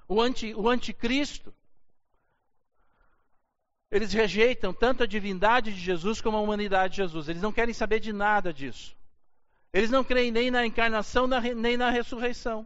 o, 0.07 0.21
anti, 0.21 0.55
o 0.55 0.69
anticristo, 0.69 1.53
eles 3.91 4.13
rejeitam 4.13 4.73
tanto 4.73 5.03
a 5.03 5.09
divindade 5.09 5.75
de 5.75 5.81
Jesus 5.81 6.21
como 6.21 6.37
a 6.37 6.41
humanidade 6.41 6.93
de 6.93 6.99
Jesus. 6.99 7.29
Eles 7.29 7.43
não 7.43 7.53
querem 7.53 7.75
saber 7.75 7.99
de 7.99 8.13
nada 8.13 8.55
disso. 8.55 8.97
Eles 9.73 9.91
não 9.91 10.05
creem 10.05 10.31
nem 10.31 10.53
na 10.53 10.65
encarnação 10.65 11.27
nem 11.27 11.77
na 11.77 11.91
ressurreição. 11.91 12.65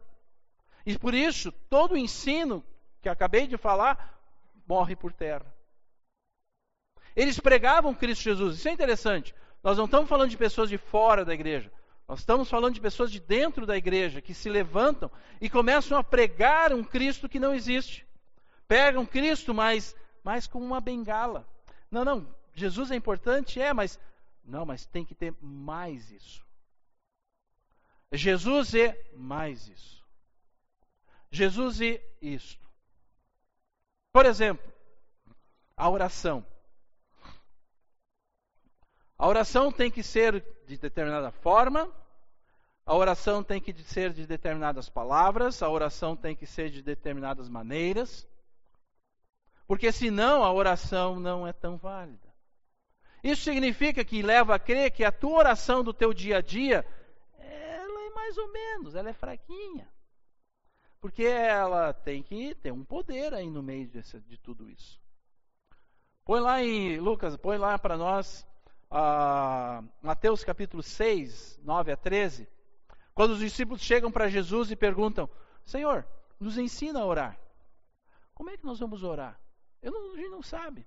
E 0.87 0.99
por 0.99 1.15
isso, 1.15 1.51
todo 1.71 1.93
o 1.93 1.97
ensino 1.97 2.65
que 3.01 3.09
acabei 3.09 3.47
de 3.47 3.57
falar 3.57 4.21
morre 4.67 4.95
por 4.95 5.13
terra. 5.13 5.55
Eles 7.17 7.39
pregavam 7.39 7.95
Cristo 7.95 8.23
Jesus. 8.23 8.59
Isso 8.59 8.69
é 8.69 8.73
interessante. 8.73 9.35
Nós 9.63 9.79
não 9.79 9.85
estamos 9.85 10.09
falando 10.09 10.31
de 10.31 10.37
pessoas 10.37 10.69
de 10.69 10.77
fora 10.77 11.25
da 11.25 11.33
igreja. 11.33 11.73
Nós 12.07 12.21
estamos 12.21 12.51
falando 12.51 12.75
de 12.75 12.81
pessoas 12.81 13.11
de 13.11 13.19
dentro 13.19 13.65
da 13.65 13.77
igreja 13.77 14.21
que 14.21 14.35
se 14.35 14.51
levantam 14.51 15.11
e 15.41 15.49
começam 15.49 15.97
a 15.97 16.05
pregar 16.05 16.73
um 16.73 16.85
Cristo 16.85 17.29
que 17.29 17.41
não 17.41 17.55
existe. 17.55 18.07
Pegam 18.69 19.07
Cristo, 19.07 19.55
mas 19.55 19.97
mas 20.23 20.47
com 20.47 20.59
uma 20.59 20.81
bengala. 20.81 21.47
Não, 21.91 22.05
não, 22.05 22.35
Jesus 22.55 22.91
é 22.91 22.97
importante, 22.97 23.61
é, 23.61 23.73
mas 23.73 24.01
não, 24.45 24.65
mas 24.65 24.87
tem 24.87 25.05
que 25.05 25.15
ter 25.15 25.35
mais 25.41 26.11
isso. 26.11 26.43
Jesus 28.11 28.75
é 28.75 28.99
mais 29.15 29.69
isso. 29.69 30.04
Jesus 31.35 31.81
é 31.81 32.01
isto. 32.23 32.65
Por 34.13 34.25
exemplo, 34.25 34.73
a 35.77 35.91
oração. 35.91 36.47
A 39.19 39.27
oração 39.27 39.73
tem 39.73 39.91
que 39.91 40.03
ser 40.03 40.45
de 40.65 40.79
determinada 40.79 41.33
forma, 41.33 41.91
a 42.87 42.95
oração 42.95 43.43
tem 43.43 43.61
que 43.61 43.73
ser 43.83 44.13
de 44.13 44.27
determinadas 44.27 44.89
palavras, 44.89 45.61
a 45.61 45.69
oração 45.69 46.15
tem 46.15 46.37
que 46.37 46.47
ser 46.47 46.71
de 46.71 46.83
determinadas 46.83 47.49
maneiras. 47.49 48.27
Porque 49.67 49.91
senão 49.91 50.45
a 50.45 50.53
oração 50.53 51.19
não 51.19 51.47
é 51.47 51.53
tão 51.53 51.77
válida. 51.77 52.33
Isso 53.25 53.43
significa 53.43 54.05
que 54.05 54.23
leva 54.23 54.55
a 54.55 54.59
crer 54.59 54.93
que 54.93 55.03
a 55.03 55.11
tua 55.11 55.39
oração 55.39 55.83
do 55.83 55.93
teu 55.93 56.15
dia 56.15 56.39
a 56.39 56.41
dia, 56.41 56.87
ela 57.39 58.07
é 58.07 58.11
mais 58.11 58.39
ou 58.39 58.53
menos, 58.53 58.95
ela 58.95 59.09
é 59.09 59.15
fraquinha. 59.15 59.94
Porque 61.05 61.25
ela 61.25 61.93
tem 61.93 62.23
que 62.23 62.55
ter 62.55 62.73
um 62.73 62.83
poder 62.83 63.35
aí 63.35 63.51
no 63.51 63.63
meio 63.63 63.87
desse, 63.89 64.19
de 64.21 64.39
tudo 64.39 64.71
isso. 64.71 64.99
Põe 66.25 66.41
lá 66.41 66.63
em 66.63 66.99
Lucas, 66.99 67.37
põe 67.37 67.59
lá 67.59 67.79
para 67.79 67.99
nós 67.99 68.47
uh, 68.91 69.87
Mateus 70.01 70.43
capítulo 70.43 70.83
6, 70.83 71.61
9 71.63 71.93
a 71.93 71.97
13. 71.99 72.49
Quando 73.15 73.33
os 73.33 73.41
discípulos 73.41 73.83
chegam 73.83 74.11
para 74.11 74.31
Jesus 74.31 74.71
e 74.71 74.77
perguntam: 74.77 75.29
Senhor, 75.67 76.07
nos 76.41 76.57
ensina 76.57 77.01
a 77.01 77.05
orar. 77.05 77.39
Como 78.35 78.49
é 78.49 78.57
que 78.57 78.65
nós 78.65 78.79
vamos 78.79 79.03
orar? 79.03 79.39
Eu 79.83 79.93
não, 79.93 80.15
a 80.15 80.17
gente 80.17 80.31
não 80.31 80.43
sabe. 80.43 80.87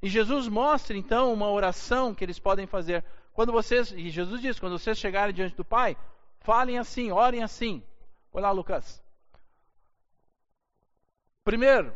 E 0.00 0.08
Jesus 0.08 0.46
mostra 0.46 0.96
então 0.96 1.32
uma 1.32 1.50
oração 1.50 2.14
que 2.14 2.22
eles 2.22 2.38
podem 2.38 2.68
fazer. 2.68 3.04
Quando 3.32 3.50
vocês, 3.50 3.90
e 3.90 4.10
Jesus 4.10 4.40
diz, 4.40 4.60
quando 4.60 4.78
vocês 4.78 4.96
chegarem 4.96 5.34
diante 5.34 5.56
do 5.56 5.64
Pai, 5.64 5.96
falem 6.38 6.78
assim, 6.78 7.10
orem 7.10 7.42
assim. 7.42 7.82
Olha 8.32 8.42
lá, 8.44 8.52
Lucas. 8.52 9.04
Primeiro, 11.46 11.94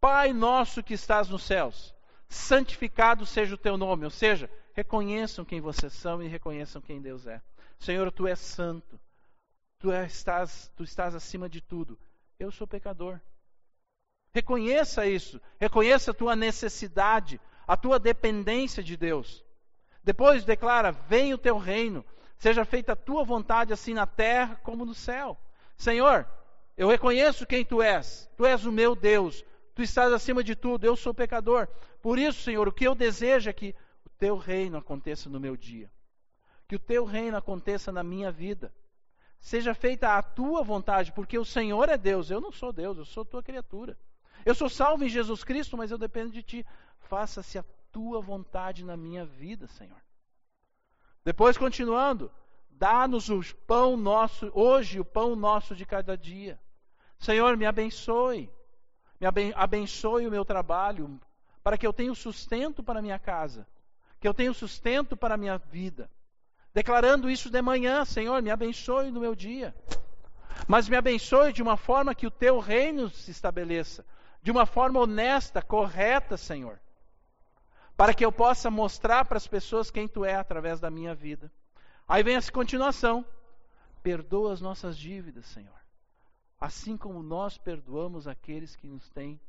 Pai 0.00 0.32
nosso 0.32 0.82
que 0.82 0.94
estás 0.94 1.28
nos 1.28 1.44
céus, 1.44 1.94
santificado 2.28 3.24
seja 3.24 3.54
o 3.54 3.56
teu 3.58 3.76
nome, 3.76 4.04
ou 4.04 4.10
seja, 4.10 4.50
reconheçam 4.74 5.44
quem 5.44 5.60
vocês 5.60 5.92
são 5.92 6.20
e 6.20 6.26
reconheçam 6.26 6.82
quem 6.82 7.00
Deus 7.00 7.24
é. 7.24 7.40
Senhor, 7.78 8.10
tu 8.10 8.26
és 8.26 8.40
santo. 8.40 8.98
tu 9.78 9.92
estás, 9.92 10.68
tu 10.74 10.82
estás 10.82 11.14
acima 11.14 11.48
de 11.48 11.60
tudo. 11.60 11.96
Eu 12.40 12.50
sou 12.50 12.66
pecador. 12.66 13.20
Reconheça 14.34 15.06
isso. 15.06 15.40
Reconheça 15.60 16.10
a 16.10 16.14
tua 16.14 16.34
necessidade, 16.34 17.40
a 17.64 17.76
tua 17.76 18.00
dependência 18.00 18.82
de 18.82 18.96
Deus. 18.96 19.44
Depois 20.02 20.44
declara: 20.44 20.90
Venha 20.90 21.36
o 21.36 21.38
teu 21.38 21.56
reino, 21.56 22.04
seja 22.36 22.64
feita 22.64 22.94
a 22.94 22.96
tua 22.96 23.22
vontade, 23.22 23.72
assim 23.72 23.94
na 23.94 24.08
terra 24.08 24.56
como 24.64 24.84
no 24.84 24.92
céu. 24.92 25.38
Senhor, 25.76 26.26
eu 26.76 26.88
reconheço 26.88 27.46
quem 27.46 27.64
tu 27.64 27.82
és. 27.82 28.28
Tu 28.36 28.46
és 28.46 28.64
o 28.64 28.72
meu 28.72 28.94
Deus. 28.94 29.44
Tu 29.74 29.82
estás 29.82 30.12
acima 30.12 30.42
de 30.42 30.54
tudo. 30.54 30.84
Eu 30.84 30.96
sou 30.96 31.12
pecador. 31.12 31.68
Por 32.00 32.18
isso, 32.18 32.42
Senhor, 32.42 32.66
o 32.66 32.72
que 32.72 32.86
eu 32.86 32.94
desejo 32.94 33.50
é 33.50 33.52
que 33.52 33.74
o 34.04 34.10
teu 34.18 34.36
reino 34.36 34.78
aconteça 34.78 35.28
no 35.28 35.40
meu 35.40 35.56
dia. 35.56 35.90
Que 36.66 36.76
o 36.76 36.78
teu 36.78 37.04
reino 37.04 37.36
aconteça 37.36 37.92
na 37.92 38.02
minha 38.02 38.30
vida. 38.30 38.72
Seja 39.40 39.74
feita 39.74 40.16
a 40.16 40.22
tua 40.22 40.62
vontade, 40.62 41.12
porque 41.12 41.38
o 41.38 41.44
Senhor 41.44 41.88
é 41.88 41.98
Deus. 41.98 42.30
Eu 42.30 42.40
não 42.40 42.52
sou 42.52 42.72
Deus, 42.72 42.96
eu 42.96 43.04
sou 43.04 43.24
tua 43.24 43.42
criatura. 43.42 43.98
Eu 44.44 44.54
sou 44.54 44.68
salvo 44.68 45.04
em 45.04 45.08
Jesus 45.08 45.44
Cristo, 45.44 45.76
mas 45.76 45.90
eu 45.90 45.98
dependo 45.98 46.32
de 46.32 46.42
ti. 46.42 46.66
Faça-se 47.00 47.58
a 47.58 47.64
tua 47.90 48.20
vontade 48.20 48.84
na 48.84 48.96
minha 48.96 49.24
vida, 49.24 49.66
Senhor. 49.66 50.00
Depois, 51.24 51.58
continuando, 51.58 52.30
dá-nos 52.82 53.28
o 53.28 53.40
pão 53.64 53.96
nosso, 53.96 54.50
hoje, 54.52 54.98
o 54.98 55.04
pão 55.04 55.36
nosso 55.36 55.72
de 55.72 55.86
cada 55.86 56.18
dia. 56.18 56.58
Senhor, 57.16 57.56
me 57.56 57.64
abençoe. 57.64 58.50
Me 59.20 59.26
abençoe 59.54 60.26
o 60.26 60.30
meu 60.32 60.44
trabalho, 60.44 61.20
para 61.62 61.78
que 61.78 61.86
eu 61.86 61.92
tenha 61.92 62.12
sustento 62.12 62.82
para 62.82 63.00
minha 63.00 63.20
casa, 63.20 63.68
que 64.18 64.26
eu 64.26 64.34
tenha 64.34 64.52
sustento 64.52 65.16
para 65.16 65.34
a 65.34 65.36
minha 65.36 65.58
vida. 65.58 66.10
Declarando 66.74 67.30
isso 67.30 67.50
de 67.50 67.62
manhã, 67.62 68.04
Senhor, 68.04 68.42
me 68.42 68.50
abençoe 68.50 69.12
no 69.12 69.20
meu 69.20 69.36
dia. 69.36 69.72
Mas 70.66 70.88
me 70.88 70.96
abençoe 70.96 71.52
de 71.52 71.62
uma 71.62 71.76
forma 71.76 72.16
que 72.16 72.26
o 72.26 72.32
teu 72.32 72.58
reino 72.58 73.08
se 73.10 73.30
estabeleça, 73.30 74.04
de 74.42 74.50
uma 74.50 74.66
forma 74.66 74.98
honesta, 74.98 75.62
correta, 75.62 76.36
Senhor, 76.36 76.80
para 77.96 78.12
que 78.12 78.24
eu 78.24 78.32
possa 78.32 78.72
mostrar 78.72 79.24
para 79.26 79.36
as 79.36 79.46
pessoas 79.46 79.88
quem 79.88 80.08
tu 80.08 80.24
é 80.24 80.34
através 80.34 80.80
da 80.80 80.90
minha 80.90 81.14
vida. 81.14 81.48
Aí 82.06 82.22
vem 82.22 82.36
essa 82.36 82.50
continuação: 82.50 83.24
perdoa 84.02 84.52
as 84.52 84.60
nossas 84.60 84.96
dívidas, 84.96 85.46
Senhor, 85.46 85.80
assim 86.60 86.96
como 86.96 87.22
nós 87.22 87.58
perdoamos 87.58 88.26
aqueles 88.26 88.76
que 88.76 88.86
nos 88.86 89.08
têm, 89.10 89.40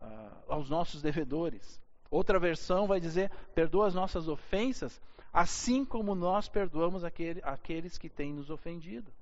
uh, 0.00 0.52
aos 0.52 0.70
nossos 0.70 1.02
devedores. 1.02 1.80
Outra 2.10 2.38
versão 2.38 2.86
vai 2.86 3.00
dizer: 3.00 3.30
perdoa 3.54 3.86
as 3.86 3.94
nossas 3.94 4.28
ofensas, 4.28 5.00
assim 5.32 5.84
como 5.84 6.14
nós 6.14 6.48
perdoamos 6.48 7.04
aquele, 7.04 7.40
aqueles 7.42 7.98
que 7.98 8.08
têm 8.08 8.32
nos 8.32 8.50
ofendido. 8.50 9.12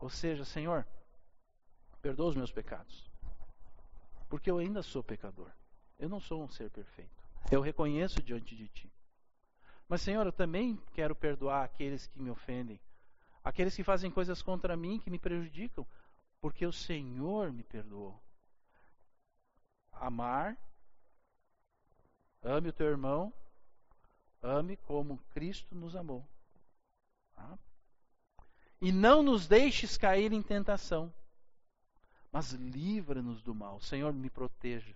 Ou 0.00 0.08
seja, 0.08 0.44
Senhor, 0.44 0.86
perdoa 2.00 2.28
os 2.28 2.36
meus 2.36 2.50
pecados 2.50 3.10
porque 4.30 4.48
eu 4.48 4.58
ainda 4.58 4.80
sou 4.80 5.02
pecador. 5.02 5.50
Eu 5.98 6.08
não 6.08 6.20
sou 6.20 6.42
um 6.42 6.48
ser 6.48 6.70
perfeito. 6.70 7.10
Eu 7.50 7.60
reconheço 7.60 8.22
diante 8.22 8.56
de 8.56 8.68
ti. 8.68 8.90
Mas, 9.90 10.02
Senhor, 10.02 10.24
eu 10.24 10.30
também 10.30 10.80
quero 10.92 11.16
perdoar 11.16 11.64
aqueles 11.64 12.06
que 12.06 12.22
me 12.22 12.30
ofendem, 12.30 12.78
aqueles 13.42 13.74
que 13.74 13.82
fazem 13.82 14.08
coisas 14.08 14.40
contra 14.40 14.76
mim 14.76 15.00
que 15.00 15.10
me 15.10 15.18
prejudicam, 15.18 15.84
porque 16.40 16.64
o 16.64 16.72
Senhor 16.72 17.52
me 17.52 17.64
perdoou. 17.64 18.16
Amar, 19.90 20.56
ame 22.40 22.68
o 22.68 22.72
teu 22.72 22.86
irmão, 22.86 23.34
ame 24.40 24.76
como 24.76 25.18
Cristo 25.32 25.74
nos 25.74 25.96
amou. 25.96 26.24
Tá? 27.34 27.58
E 28.80 28.92
não 28.92 29.24
nos 29.24 29.48
deixes 29.48 29.98
cair 29.98 30.32
em 30.32 30.40
tentação, 30.40 31.12
mas 32.30 32.52
livra-nos 32.52 33.42
do 33.42 33.56
mal. 33.56 33.80
Senhor, 33.80 34.12
me 34.12 34.30
proteja. 34.30 34.94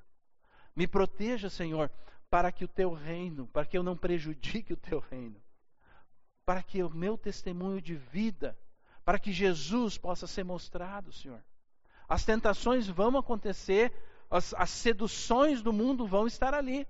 Me 0.76 0.86
proteja, 0.86 1.50
Senhor, 1.50 1.90
para 2.30 2.50
que 2.50 2.64
o 2.64 2.68
teu 2.68 2.92
reino, 2.92 3.46
para 3.48 3.66
que 3.66 3.76
eu 3.76 3.82
não 3.82 3.96
prejudique 3.96 4.72
o 4.72 4.76
teu 4.76 4.98
reino, 4.98 5.40
para 6.44 6.62
que 6.62 6.82
o 6.82 6.90
meu 6.90 7.16
testemunho 7.16 7.80
de 7.80 7.94
vida, 7.94 8.56
para 9.04 9.18
que 9.18 9.32
Jesus 9.32 9.96
possa 9.98 10.26
ser 10.26 10.44
mostrado, 10.44 11.12
Senhor. 11.12 11.42
As 12.08 12.24
tentações 12.24 12.88
vão 12.88 13.16
acontecer, 13.16 13.92
as, 14.30 14.52
as 14.54 14.70
seduções 14.70 15.62
do 15.62 15.72
mundo 15.72 16.06
vão 16.06 16.26
estar 16.26 16.54
ali. 16.54 16.86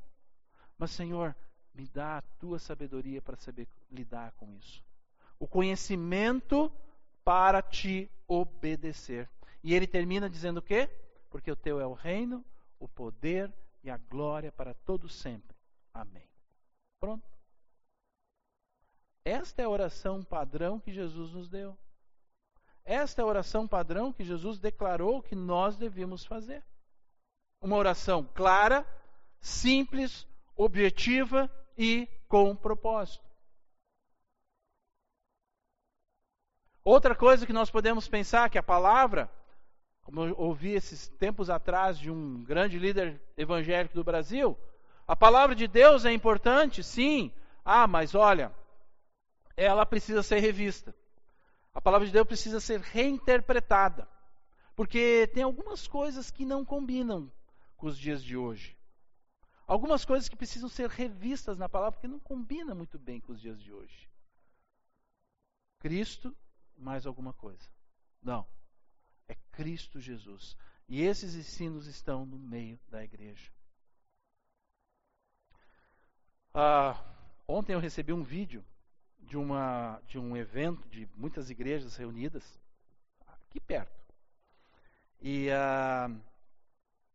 Mas, 0.79 0.91
Senhor, 0.91 1.35
me 1.75 1.87
dá 1.89 2.19
a 2.19 2.23
tua 2.23 2.59
sabedoria 2.59 3.21
para 3.21 3.37
saber 3.37 3.69
lidar 3.91 4.33
com 4.33 4.53
isso. 4.55 4.83
O 5.39 5.47
conhecimento 5.47 6.71
para 7.25 7.63
te 7.63 8.11
obedecer. 8.29 9.29
E 9.63 9.75
ele 9.75 9.87
termina 9.87 10.29
dizendo 10.29 10.59
o 10.59 10.63
quê? 10.63 10.89
Porque 11.31 11.51
o 11.51 11.57
teu 11.57 11.81
é 11.81 11.87
o 11.87 11.95
reino, 11.95 12.45
o 12.79 12.87
poder 12.87 13.53
e 13.85 13.91
a 13.91 13.99
glória 13.99 14.51
para 14.51 14.73
todos 14.73 15.15
sempre. 15.15 15.55
Amém. 15.93 16.27
Pronto. 16.99 17.31
Esta 19.23 19.63
é 19.63 19.67
a 19.67 19.69
oração 19.69 20.25
padrão 20.25 20.81
que 20.81 20.91
Jesus 20.93 21.33
nos 21.33 21.49
deu. 21.51 21.79
Esta 22.83 23.21
é 23.21 23.25
a 23.25 23.27
oração 23.27 23.69
padrão 23.69 24.13
que 24.13 24.25
Jesus 24.25 24.59
declarou 24.59 25.23
que 25.23 25.37
nós 25.37 25.77
devíamos 25.77 26.25
fazer. 26.25 26.65
Uma 27.61 27.77
oração 27.77 28.25
clara, 28.35 28.87
simples, 29.41 30.27
objetiva 30.57 31.51
e 31.77 32.09
com 32.27 32.57
propósito. 32.57 33.25
Outra 36.83 37.15
coisa 37.15 37.47
que 37.47 37.53
nós 37.53 37.71
podemos 37.71 38.09
pensar 38.09 38.51
que 38.51 38.59
a 38.59 38.63
palavra 38.63 39.31
como 40.05 40.27
eu 40.27 40.39
ouvi 40.39 40.73
esses 40.73 41.09
tempos 41.09 41.49
atrás 41.51 41.99
de 41.99 42.11
um 42.11 42.45
grande 42.45 42.79
líder 42.79 43.21
evangélico 43.37 43.95
do 43.95 44.05
Brasil, 44.05 44.57
a 45.07 45.17
palavra 45.17 45.55
de 45.55 45.67
Deus 45.67 46.05
é 46.05 46.13
importante, 46.13 46.85
sim. 46.85 47.33
Ah, 47.65 47.87
mas 47.87 48.15
olha, 48.15 48.55
ela 49.57 49.85
precisa 49.87 50.23
ser 50.23 50.39
revista. 50.41 50.95
A 51.75 51.81
palavra 51.81 52.07
de 52.07 52.13
Deus 52.13 52.27
precisa 52.27 52.61
ser 52.61 52.81
reinterpretada. 52.81 54.07
Porque 54.77 55.27
tem 55.33 55.43
algumas 55.43 55.87
coisas 55.87 56.31
que 56.31 56.45
não 56.45 56.65
combinam 56.65 57.33
com 57.77 57.87
os 57.87 57.99
dias 57.99 58.23
de 58.23 58.37
hoje. 58.37 58.77
Algumas 59.67 60.05
coisas 60.05 60.29
que 60.29 60.37
precisam 60.37 60.69
ser 60.69 60.91
revistas 60.91 61.57
na 61.57 61.69
palavra, 61.69 61.93
porque 61.93 62.09
não 62.09 62.19
combina 62.19 62.75
muito 62.75 62.99
bem 62.99 63.21
com 63.21 63.33
os 63.33 63.41
dias 63.41 63.61
de 63.63 63.73
hoje. 63.73 64.09
Cristo, 65.79 66.37
mais 66.77 67.07
alguma 67.07 67.33
coisa. 67.33 67.67
Não. 68.23 68.47
É 69.29 69.35
Cristo 69.53 70.01
Jesus. 70.01 70.57
E 70.89 71.03
esses 71.03 71.35
ensinos 71.35 71.87
estão 71.87 72.27
no 72.27 72.39
meio 72.39 72.79
da 72.89 73.03
igreja. 73.03 73.51
Ah, 76.53 77.03
ontem 77.49 77.73
eu 77.73 77.81
recebi 77.81 78.13
um 78.13 78.23
vídeo 78.23 78.65
de, 79.19 79.37
uma, 79.37 80.01
de 80.07 80.19
um 80.19 80.37
evento 80.37 80.89
de 80.89 81.09
muitas 81.17 81.51
igrejas 81.51 81.97
reunidas 81.97 82.61
aqui 83.27 83.59
perto. 83.59 83.93
E 85.21 85.51
ah, 85.51 86.11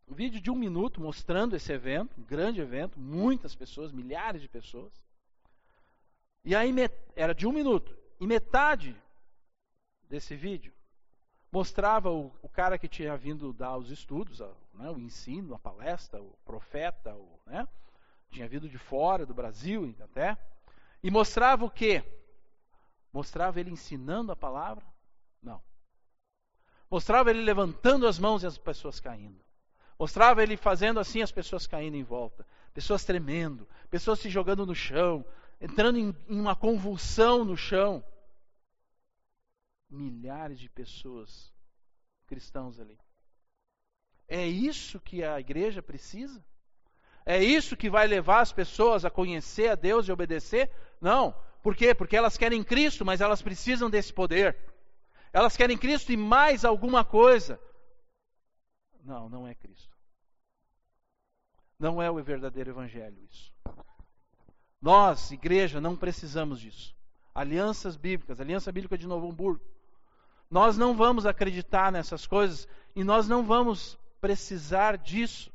um 0.08 0.14
vídeo 0.14 0.40
de 0.40 0.50
um 0.50 0.56
minuto 0.56 1.00
mostrando 1.00 1.54
esse 1.54 1.72
evento, 1.72 2.20
um 2.20 2.24
grande 2.24 2.60
evento, 2.60 2.98
muitas 2.98 3.54
pessoas, 3.54 3.92
milhares 3.92 4.42
de 4.42 4.48
pessoas. 4.48 4.92
E 6.44 6.54
aí 6.54 6.74
era 7.14 7.32
de 7.32 7.46
um 7.46 7.52
minuto. 7.52 7.96
E 8.18 8.26
metade 8.26 8.96
desse 10.08 10.34
vídeo 10.34 10.74
mostrava 11.50 12.10
o, 12.10 12.32
o, 12.42 12.48
cara 12.48 12.78
que 12.78 12.88
tinha 12.88 13.16
vindo 13.16 13.52
dar 13.52 13.76
os 13.76 13.90
estudos, 13.90 14.40
a, 14.40 14.48
né, 14.74 14.90
o 14.90 14.98
ensino, 14.98 15.54
a 15.54 15.58
palestra, 15.58 16.20
o 16.20 16.32
profeta, 16.44 17.14
o, 17.14 17.28
né, 17.46 17.66
tinha 18.30 18.48
vindo 18.48 18.68
de 18.68 18.78
fora 18.78 19.26
do 19.26 19.34
Brasil 19.34 19.94
até, 20.00 20.38
e 21.02 21.10
mostrava 21.10 21.64
o 21.64 21.70
quê? 21.70 22.04
Mostrava 23.12 23.58
ele 23.58 23.70
ensinando 23.70 24.30
a 24.30 24.36
palavra? 24.36 24.84
Não. 25.42 25.60
Mostrava 26.88 27.30
ele 27.30 27.42
levantando 27.42 28.06
as 28.06 28.18
mãos 28.18 28.42
e 28.42 28.46
as 28.46 28.56
pessoas 28.56 29.00
caindo. 29.00 29.40
Mostrava 29.98 30.42
ele 30.42 30.56
fazendo 30.56 31.00
assim 31.00 31.20
as 31.20 31.32
pessoas 31.32 31.66
caindo 31.66 31.96
em 31.96 32.04
volta, 32.04 32.46
pessoas 32.72 33.04
tremendo, 33.04 33.68
pessoas 33.90 34.20
se 34.20 34.30
jogando 34.30 34.64
no 34.64 34.74
chão, 34.74 35.24
entrando 35.60 35.98
em, 35.98 36.14
em 36.28 36.40
uma 36.40 36.54
convulsão 36.54 37.44
no 37.44 37.56
chão 37.56 38.02
milhares 39.90 40.58
de 40.58 40.68
pessoas 40.68 41.52
cristãos 42.26 42.78
ali. 42.78 42.98
É 44.28 44.46
isso 44.46 45.00
que 45.00 45.24
a 45.24 45.40
igreja 45.40 45.82
precisa? 45.82 46.44
É 47.26 47.42
isso 47.42 47.76
que 47.76 47.90
vai 47.90 48.06
levar 48.06 48.40
as 48.40 48.52
pessoas 48.52 49.04
a 49.04 49.10
conhecer 49.10 49.68
a 49.68 49.74
Deus 49.74 50.06
e 50.06 50.12
obedecer? 50.12 50.70
Não. 51.00 51.34
Por 51.62 51.74
quê? 51.76 51.94
Porque 51.94 52.16
elas 52.16 52.36
querem 52.36 52.62
Cristo, 52.62 53.04
mas 53.04 53.20
elas 53.20 53.42
precisam 53.42 53.90
desse 53.90 54.12
poder. 54.12 54.56
Elas 55.32 55.56
querem 55.56 55.76
Cristo 55.76 56.12
e 56.12 56.16
mais 56.16 56.64
alguma 56.64 57.04
coisa. 57.04 57.60
Não, 59.02 59.28
não 59.28 59.46
é 59.46 59.54
Cristo. 59.54 59.96
Não 61.78 62.00
é 62.00 62.10
o 62.10 62.22
verdadeiro 62.22 62.70
evangelho 62.70 63.18
isso. 63.24 63.52
Nós, 64.80 65.30
igreja, 65.30 65.80
não 65.80 65.96
precisamos 65.96 66.60
disso. 66.60 66.94
Alianças 67.34 67.96
bíblicas, 67.96 68.40
Aliança 68.40 68.72
Bíblica 68.72 68.96
de 68.96 69.06
Novo 69.06 69.28
Hamburgo, 69.28 69.64
Nós 70.50 70.76
não 70.76 70.96
vamos 70.96 71.26
acreditar 71.26 71.92
nessas 71.92 72.26
coisas 72.26 72.66
e 72.94 73.04
nós 73.04 73.28
não 73.28 73.44
vamos 73.44 73.96
precisar 74.20 74.98
disso. 74.98 75.52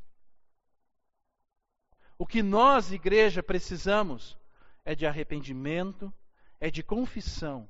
O 2.18 2.26
que 2.26 2.42
nós, 2.42 2.90
igreja, 2.90 3.42
precisamos 3.42 4.38
é 4.84 4.94
de 4.94 5.06
arrependimento, 5.06 6.12
é 6.58 6.70
de 6.70 6.82
confissão 6.82 7.68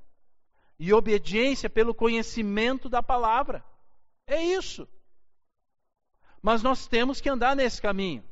e 0.79 0.93
obediência 0.93 1.69
pelo 1.69 1.93
conhecimento 1.93 2.87
da 2.87 3.03
palavra. 3.03 3.63
É 4.25 4.41
isso. 4.41 4.87
Mas 6.41 6.63
nós 6.63 6.87
temos 6.87 7.19
que 7.19 7.29
andar 7.29 7.55
nesse 7.55 7.81
caminho. 7.81 8.23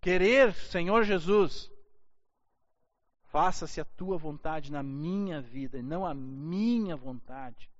Querer, 0.00 0.54
Senhor 0.54 1.02
Jesus, 1.02 1.72
faça-se 3.30 3.80
a 3.80 3.84
tua 3.84 4.16
vontade 4.16 4.70
na 4.72 4.82
minha 4.82 5.40
vida 5.40 5.78
e 5.78 5.82
não 5.82 6.06
a 6.06 6.14
minha 6.14 6.96
vontade. 6.96 7.70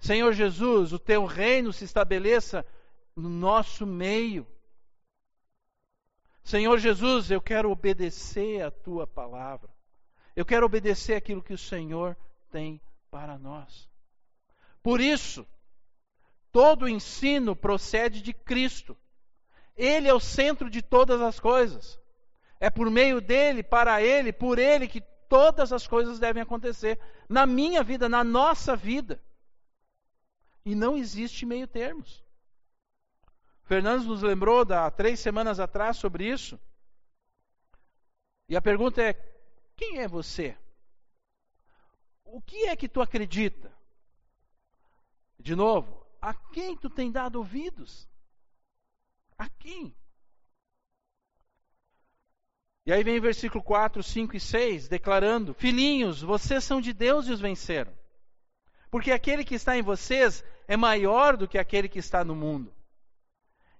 Senhor 0.00 0.32
Jesus, 0.32 0.92
o 0.92 0.98
teu 0.98 1.24
reino 1.24 1.72
se 1.72 1.84
estabeleça 1.84 2.64
no 3.14 3.28
nosso 3.28 3.86
meio. 3.86 4.46
Senhor 6.42 6.78
Jesus, 6.78 7.30
eu 7.30 7.40
quero 7.40 7.70
obedecer 7.70 8.62
a 8.62 8.70
tua 8.70 9.06
palavra. 9.06 9.68
Eu 10.34 10.46
quero 10.46 10.64
obedecer 10.64 11.14
aquilo 11.14 11.42
que 11.42 11.52
o 11.52 11.58
Senhor 11.58 12.16
tem 12.50 12.80
para 13.10 13.36
nós. 13.36 13.88
Por 14.82 15.00
isso, 15.00 15.46
todo 16.52 16.84
o 16.84 16.88
ensino 16.88 17.56
procede 17.56 18.22
de 18.22 18.32
Cristo. 18.32 18.96
Ele 19.76 20.08
é 20.08 20.14
o 20.14 20.20
centro 20.20 20.70
de 20.70 20.80
todas 20.80 21.20
as 21.20 21.38
coisas. 21.38 21.98
É 22.60 22.68
por 22.68 22.90
meio 22.90 23.20
dele, 23.20 23.62
para 23.62 24.02
ele, 24.02 24.32
por 24.32 24.58
ele 24.58 24.88
que 24.88 25.00
todas 25.28 25.72
as 25.72 25.86
coisas 25.86 26.18
devem 26.18 26.42
acontecer 26.42 26.98
na 27.28 27.46
minha 27.46 27.82
vida, 27.82 28.08
na 28.08 28.24
nossa 28.24 28.74
vida. 28.74 29.22
E 30.64 30.74
não 30.74 30.96
existe 30.96 31.46
meio 31.46 31.68
termos. 31.68 32.24
Fernandes 33.62 34.06
nos 34.06 34.22
lembrou 34.22 34.62
há 34.72 34.90
três 34.90 35.20
semanas 35.20 35.60
atrás 35.60 35.98
sobre 35.98 36.26
isso. 36.26 36.58
E 38.48 38.56
a 38.56 38.62
pergunta 38.62 39.02
é: 39.02 39.12
quem 39.76 39.98
é 39.98 40.08
você? 40.08 40.56
O 42.24 42.40
que 42.40 42.66
é 42.66 42.76
que 42.76 42.88
tu 42.88 43.00
acredita? 43.00 43.72
De 45.38 45.54
novo, 45.54 46.06
a 46.20 46.34
quem 46.34 46.76
tu 46.76 46.90
tem 46.90 47.12
dado 47.12 47.36
ouvidos? 47.36 48.08
A 49.36 49.48
quem? 49.48 49.94
E 52.88 52.92
aí 52.92 53.04
vem 53.04 53.18
o 53.18 53.20
versículo 53.20 53.62
4, 53.62 54.02
5 54.02 54.34
e 54.34 54.40
6, 54.40 54.88
declarando: 54.88 55.52
Filhinhos, 55.52 56.22
vocês 56.22 56.64
são 56.64 56.80
de 56.80 56.94
Deus 56.94 57.26
e 57.26 57.32
os 57.32 57.38
venceram. 57.38 57.92
Porque 58.90 59.12
aquele 59.12 59.44
que 59.44 59.54
está 59.54 59.76
em 59.76 59.82
vocês 59.82 60.42
é 60.66 60.74
maior 60.74 61.36
do 61.36 61.46
que 61.46 61.58
aquele 61.58 61.86
que 61.86 61.98
está 61.98 62.24
no 62.24 62.34
mundo. 62.34 62.72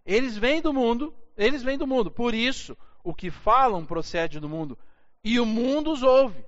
Eles 0.05 0.37
vêm 0.37 0.61
do 0.61 0.75
mundo, 0.75 1.15
eles 1.39 1.63
vêm 1.63 1.79
do 1.79 1.87
mundo, 1.87 2.11
por 2.11 2.35
isso 2.35 2.77
o 3.03 3.15
que 3.15 3.31
falam 3.31 3.87
procede 3.87 4.39
do 4.39 4.47
mundo, 4.47 4.77
e 5.25 5.41
o 5.41 5.47
mundo 5.47 5.91
os 5.91 6.03
ouve. 6.03 6.45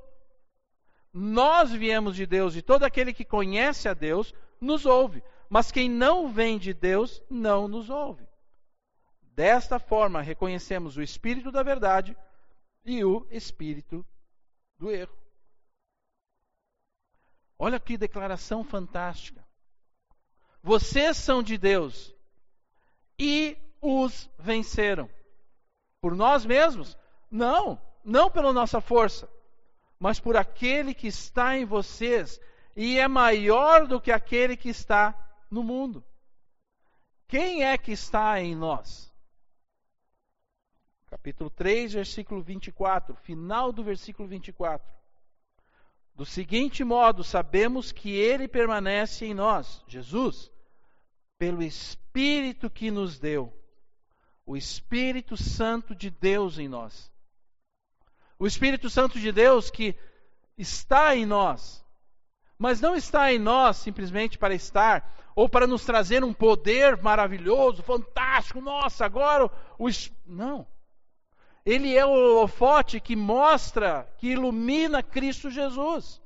Nós 1.15 1.73
viemos 1.73 2.15
de 2.15 2.27
Deus 2.27 2.55
e 2.55 2.61
todo 2.61 2.83
aquele 2.83 3.15
que 3.15 3.25
conhece 3.25 3.89
a 3.89 3.95
Deus 3.95 4.35
nos 4.61 4.85
ouve, 4.85 5.23
mas 5.49 5.73
quem 5.73 5.89
não 5.89 6.29
vem 6.29 6.59
de 6.59 6.75
Deus 6.75 7.23
não 7.31 7.67
nos 7.67 7.89
ouve. 7.89 8.29
Desta 9.35 9.79
forma, 9.79 10.21
reconhecemos 10.21 10.99
o 10.99 11.03
espírito 11.03 11.51
da 11.51 11.63
verdade 11.63 12.15
e 12.85 13.05
o 13.05 13.27
espírito 13.31 14.05
do 14.79 14.91
erro. 14.91 15.17
Olha 17.59 17.79
que 17.79 17.99
declaração 17.99 18.65
fantástica. 18.65 19.47
Vocês 20.63 21.17
são 21.17 21.43
de 21.43 21.59
Deus 21.59 22.15
e 23.19 23.57
os 23.81 24.31
venceram. 24.39 25.09
Por 26.01 26.15
nós 26.15 26.45
mesmos? 26.45 26.97
Não 27.31 27.81
não 28.05 28.31
pela 28.31 28.53
nossa 28.53 28.81
força, 28.81 29.29
mas 29.99 30.19
por 30.19 30.37
aquele 30.37 30.95
que 30.95 31.07
está 31.07 31.57
em 31.57 31.65
vocês 31.65 32.41
e 32.77 32.99
é 32.99 33.07
maior 33.07 33.87
do 33.87 34.01
que 34.01 34.11
aquele 34.11 34.57
que 34.57 34.69
está 34.69 35.15
no 35.51 35.63
mundo. 35.63 36.05
Quem 37.29 37.65
é 37.65 37.77
que 37.77 37.93
está 37.93 38.41
em 38.41 38.55
nós? 38.55 39.10
Capítulo 41.11 41.51
3, 41.51 41.95
versículo 41.95 42.41
24, 42.41 43.17
final 43.17 43.73
do 43.73 43.83
versículo 43.83 44.29
24. 44.29 44.87
Do 46.15 46.25
seguinte 46.25 46.85
modo, 46.85 47.25
sabemos 47.25 47.91
que 47.91 48.11
ele 48.11 48.47
permanece 48.47 49.27
em 49.27 49.35
nós, 49.35 49.83
Jesus, 49.89 50.53
pelo 51.37 51.65
Espírito 51.65 52.71
que 52.71 52.93
nos 52.93 53.19
deu, 53.19 53.53
o 54.47 54.57
Espírito 54.57 55.37
Santo 55.37 55.97
de 55.97 56.11
Deus 56.11 56.59
em 56.59 56.69
nós. 56.69 57.11
O 58.39 58.47
Espírito 58.47 58.89
Santo 58.89 59.19
de 59.19 59.33
Deus 59.33 59.69
que 59.69 59.97
está 60.57 61.17
em 61.17 61.27
nós, 61.27 61.85
mas 62.57 62.81
não 62.81 62.95
está 62.95 63.33
em 63.33 63.39
nós 63.39 63.79
simplesmente 63.79 64.39
para 64.39 64.55
estar 64.55 65.13
ou 65.35 65.49
para 65.49 65.67
nos 65.67 65.85
trazer 65.85 66.23
um 66.23 66.33
poder 66.33 67.03
maravilhoso, 67.03 67.83
fantástico. 67.83 68.61
Nossa, 68.61 69.05
agora 69.05 69.47
o, 69.77 69.87
o 69.87 69.91
não. 70.25 70.67
Ele 71.65 71.97
é 71.97 72.05
o 72.05 72.11
holofote 72.11 73.01
que 73.01 73.15
mostra, 73.15 74.11
que 74.19 74.29
ilumina 74.29 75.03
Cristo 75.03 75.51
Jesus. 75.51 76.21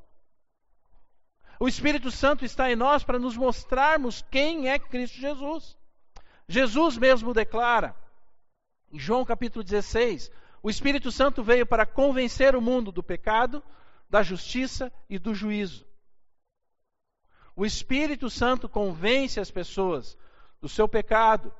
O 1.59 1.69
Espírito 1.69 2.11
Santo 2.11 2.45
está 2.45 2.71
em 2.71 2.77
nós 2.77 3.03
para 3.03 3.19
nos 3.19 3.37
mostrarmos 3.37 4.25
quem 4.31 4.69
é 4.69 4.79
Cristo 4.79 5.19
Jesus. 5.19 5.77
Jesus 6.49 6.97
mesmo 6.99 7.33
declara, 7.33 7.97
em 8.93 8.99
João 8.99 9.25
capítulo 9.25 9.65
16, 9.65 10.31
o 10.63 10.71
Espírito 10.71 11.11
Santo 11.11 11.43
veio 11.43 11.67
para 11.67 11.87
convencer 11.87 12.55
o 12.55 12.61
mundo 12.61 12.93
do 12.93 13.03
pecado, 13.03 13.63
da 14.09 14.23
justiça 14.23 14.93
e 15.09 15.19
do 15.19 15.35
juízo. 15.35 15.87
O 17.57 17.65
Espírito 17.65 18.29
Santo 18.29 18.69
convence 18.69 19.39
as 19.39 19.51
pessoas 19.51 20.17
do 20.61 20.69
seu 20.69 20.89
pecado, 20.89 21.53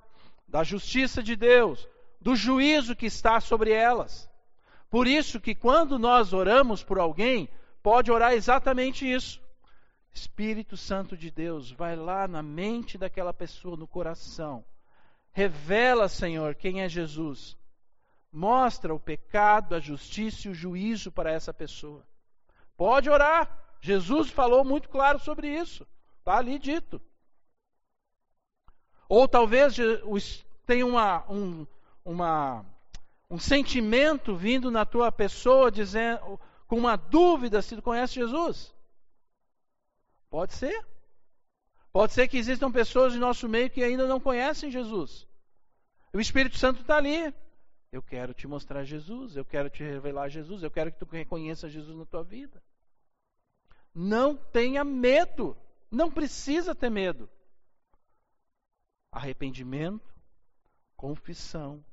da 0.47 0.63
justiça 0.63 1.23
de 1.23 1.37
Deus, 1.37 1.89
do 2.25 2.35
juízo 2.35 2.97
que 2.97 3.05
está 3.05 3.39
sobre 3.39 3.71
elas. 3.71 4.31
Por 4.89 5.07
isso 5.07 5.39
que 5.39 5.55
quando 5.55 5.99
nós 5.99 6.33
oramos 6.33 6.83
por 6.83 6.99
alguém, 6.99 7.51
pode 7.83 8.11
orar 8.11 8.33
exatamente 8.33 9.05
isso. 9.05 9.43
Espírito 10.11 10.75
Santo 10.75 11.19
de 11.19 11.31
Deus, 11.31 11.71
vai 11.71 11.95
lá 11.95 12.27
na 12.27 12.43
mente 12.43 12.97
daquela 12.97 13.35
pessoa, 13.35 13.77
no 13.77 13.87
coração. 13.87 14.65
Revela, 15.33 16.09
Senhor, 16.09 16.55
quem 16.55 16.81
é 16.81 16.89
Jesus 16.89 17.59
mostra 18.33 18.95
o 18.95 18.99
pecado, 18.99 19.75
a 19.75 19.79
justiça 19.79 20.49
e 20.49 20.51
o 20.51 20.55
juízo 20.55 21.13
para 21.13 21.31
essa 21.31 21.53
pessoa. 21.53 22.07
Pode 22.75 23.11
orar. 23.11 23.77
Jesus 23.83 24.31
falou 24.31 24.65
muito 24.65 24.89
claro 24.89 25.19
sobre 25.19 25.49
isso. 25.49 25.87
Está 26.21 26.39
ali 26.39 26.59
dito. 26.59 27.03
Ou 29.11 29.29
talvez 29.29 29.77
tenha 30.67 30.87
uma, 30.87 31.31
um, 31.31 31.67
uma, 32.05 32.65
um 33.31 33.39
sentimento 33.39 34.37
vindo 34.37 34.71
na 34.71 34.85
tua 34.85 35.11
pessoa 35.11 35.71
dizendo, 35.71 36.39
com 36.67 36.77
uma 36.77 36.97
dúvida 36.97 37.63
se 37.63 37.75
tu 37.75 37.83
conhece 37.83 38.15
Jesus. 38.15 38.75
Pode 40.29 40.53
ser. 40.53 40.85
Pode 41.93 42.13
ser 42.13 42.29
que 42.29 42.37
existam 42.37 42.71
pessoas 42.71 43.15
em 43.15 43.19
nosso 43.19 43.49
meio 43.49 43.71
que 43.71 43.83
ainda 43.83 44.07
não 44.07 44.21
conhecem 44.21 44.71
Jesus. 44.71 45.27
O 46.13 46.21
Espírito 46.21 46.59
Santo 46.59 46.81
está 46.81 46.97
ali. 46.97 47.33
Eu 47.93 48.03
quero 48.03 48.35
te 48.35 48.49
mostrar 48.49 48.83
Jesus, 48.83 49.37
eu 49.37 49.45
quero 49.45 49.71
te 49.71 49.85
revelar 49.85 50.29
Jesus, 50.29 50.65
eu 50.65 50.71
quero 50.71 50.91
que 50.91 50.99
tu 50.99 51.07
reconheça 51.07 51.71
Jesus 51.71 51.97
na 51.97 52.05
tua 52.05 52.25
vida. 52.25 52.61
Não 53.95 54.37
tenha 54.37 54.83
medo, 54.83 55.57
não 55.89 56.11
precisa 56.11 56.75
ter 56.75 56.91
medo. 56.91 57.31
Arrependimento, 59.13 60.13
confissão 60.97 61.85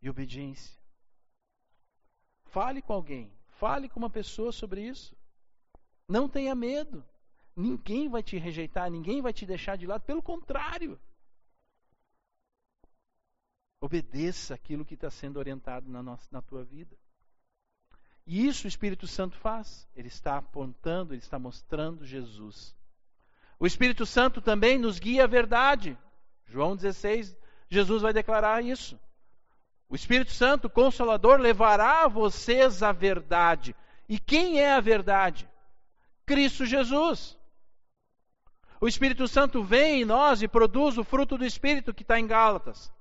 e 0.00 0.08
obediência. 0.08 0.78
Fale 2.46 2.82
com 2.82 2.92
alguém, 2.92 3.32
fale 3.48 3.88
com 3.88 4.00
uma 4.00 4.10
pessoa 4.10 4.52
sobre 4.52 4.82
isso. 4.86 5.14
Não 6.08 6.28
tenha 6.28 6.54
medo. 6.54 7.04
Ninguém 7.54 8.08
vai 8.08 8.22
te 8.22 8.36
rejeitar, 8.38 8.90
ninguém 8.90 9.20
vai 9.20 9.32
te 9.32 9.44
deixar 9.44 9.76
de 9.76 9.86
lado, 9.86 10.02
pelo 10.02 10.22
contrário. 10.22 10.98
Obedeça 13.80 14.54
aquilo 14.54 14.84
que 14.84 14.94
está 14.94 15.10
sendo 15.10 15.38
orientado 15.38 15.88
na, 15.88 16.02
nossa, 16.02 16.26
na 16.30 16.42
tua 16.42 16.64
vida. 16.64 16.96
E 18.26 18.46
isso 18.46 18.66
o 18.66 18.68
Espírito 18.68 19.06
Santo 19.06 19.36
faz. 19.38 19.88
Ele 19.94 20.08
está 20.08 20.36
apontando, 20.36 21.14
ele 21.14 21.22
está 21.22 21.38
mostrando 21.38 22.04
Jesus. 22.04 22.76
O 23.58 23.66
Espírito 23.66 24.06
Santo 24.06 24.40
também 24.40 24.78
nos 24.78 24.98
guia 24.98 25.24
à 25.24 25.26
verdade. 25.26 25.98
João 26.46 26.76
16, 26.76 27.36
Jesus 27.68 28.02
vai 28.02 28.12
declarar 28.12 28.62
isso. 28.64 28.98
O 29.90 29.96
Espírito 29.96 30.30
Santo, 30.30 30.70
consolador, 30.70 31.40
levará 31.40 32.06
vocês 32.06 32.80
à 32.80 32.92
verdade. 32.92 33.74
E 34.08 34.20
quem 34.20 34.60
é 34.60 34.72
a 34.72 34.80
verdade? 34.80 35.48
Cristo 36.24 36.64
Jesus. 36.64 37.36
O 38.80 38.86
Espírito 38.86 39.26
Santo 39.26 39.64
vem 39.64 40.02
em 40.02 40.04
nós 40.04 40.42
e 40.42 40.48
produz 40.48 40.96
o 40.96 41.02
fruto 41.02 41.36
do 41.36 41.44
Espírito 41.44 41.92
que 41.92 42.02
está 42.02 42.20
em 42.20 42.26
Gálatas. 42.26 42.92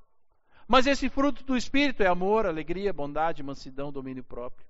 Mas 0.67 0.87
esse 0.87 1.09
fruto 1.09 1.43
do 1.43 1.55
Espírito 1.55 2.01
é 2.01 2.07
amor, 2.07 2.47
alegria, 2.47 2.91
bondade, 2.91 3.43
mansidão, 3.43 3.91
domínio 3.91 4.23
próprio. 4.23 4.67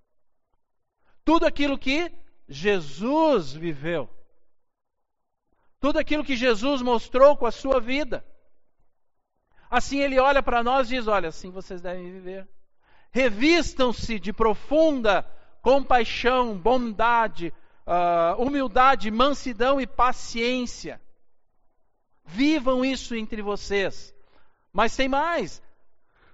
Tudo 1.23 1.45
aquilo 1.45 1.77
que 1.77 2.11
Jesus 2.49 3.53
viveu. 3.53 4.09
Tudo 5.79 5.99
aquilo 5.99 6.23
que 6.23 6.35
Jesus 6.35 6.81
mostrou 6.81 7.37
com 7.37 7.45
a 7.45 7.51
sua 7.51 7.79
vida. 7.79 8.25
Assim 9.69 9.99
ele 9.99 10.19
olha 10.19 10.41
para 10.41 10.63
nós 10.63 10.87
e 10.87 10.95
diz: 10.95 11.07
Olha, 11.07 11.29
assim 11.29 11.51
vocês 11.51 11.81
devem 11.81 12.11
viver. 12.11 12.47
Revistam-se 13.11 14.19
de 14.19 14.33
profunda 14.33 15.25
compaixão, 15.61 16.57
bondade, 16.57 17.53
uh, 17.85 18.41
humildade, 18.41 19.11
mansidão 19.11 19.79
e 19.79 19.85
paciência. 19.85 21.01
Vivam 22.25 22.83
isso 22.85 23.15
entre 23.15 23.41
vocês. 23.41 24.13
Mas 24.71 24.95
tem 24.95 25.07
mais. 25.07 25.61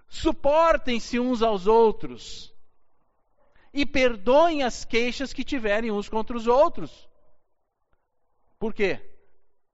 Suportem-se 0.07 1.19
uns 1.19 1.41
aos 1.41 1.67
outros. 1.67 2.53
E 3.73 3.85
perdoem 3.85 4.63
as 4.63 4.85
queixas 4.85 5.33
que 5.33 5.43
tiverem 5.43 5.91
uns 5.91 6.07
contra 6.07 6.35
os 6.35 6.47
outros. 6.47 7.09
Por 8.57 8.73
quê? 8.73 9.01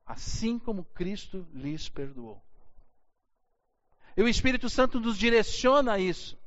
Assim 0.05 0.57
como 0.57 0.85
Cristo 0.85 1.47
lhes 1.53 1.87
perdoou. 1.87 2.41
E 4.15 4.21
o 4.21 4.27
Espírito 4.27 4.69
Santo 4.69 4.99
nos 4.99 5.17
direciona 5.17 5.93
a 5.93 5.99
isso. 5.99 6.37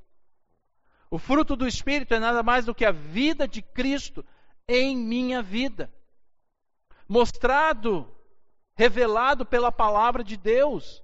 O 1.10 1.18
fruto 1.18 1.54
do 1.54 1.66
Espírito 1.66 2.14
é 2.14 2.18
nada 2.18 2.42
mais 2.42 2.64
do 2.64 2.74
que 2.74 2.84
a 2.84 2.90
vida 2.90 3.46
de 3.46 3.62
Cristo 3.62 4.24
em 4.66 4.96
minha 4.96 5.42
vida. 5.42 5.92
Mostrado, 7.08 8.10
revelado 8.74 9.46
pela 9.46 9.70
palavra 9.70 10.24
de 10.24 10.36
Deus. 10.36 11.02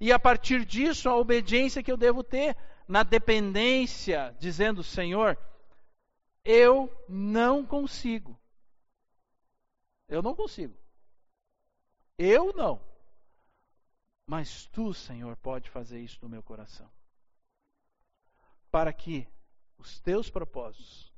E 0.00 0.12
a 0.12 0.18
partir 0.18 0.64
disso, 0.64 1.08
a 1.08 1.16
obediência 1.16 1.82
que 1.82 1.92
eu 1.92 1.96
devo 1.96 2.22
ter 2.22 2.56
na 2.88 3.02
dependência, 3.02 4.34
dizendo: 4.38 4.82
Senhor, 4.82 5.38
eu 6.44 6.90
não 7.08 7.64
consigo. 7.64 8.38
Eu 10.08 10.22
não 10.22 10.34
consigo. 10.34 10.76
Eu 12.18 12.52
não. 12.52 12.80
Mas 14.26 14.66
tu, 14.66 14.94
Senhor, 14.94 15.36
pode 15.36 15.68
fazer 15.70 16.00
isso 16.00 16.18
no 16.22 16.28
meu 16.28 16.42
coração. 16.42 16.90
Para 18.70 18.92
que 18.92 19.28
os 19.78 20.00
teus 20.00 20.30
propósitos, 20.30 21.12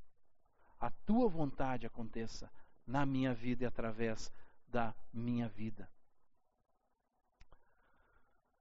a 0.81 0.91
tua 0.91 1.29
vontade 1.29 1.87
aconteça 1.87 2.51
na 2.87 3.07
minha 3.07 3.33
vida 3.33 3.65
e 3.65 3.67
através 3.67 4.33
da 4.69 4.95
minha 5.13 5.49
vida. 5.49 5.89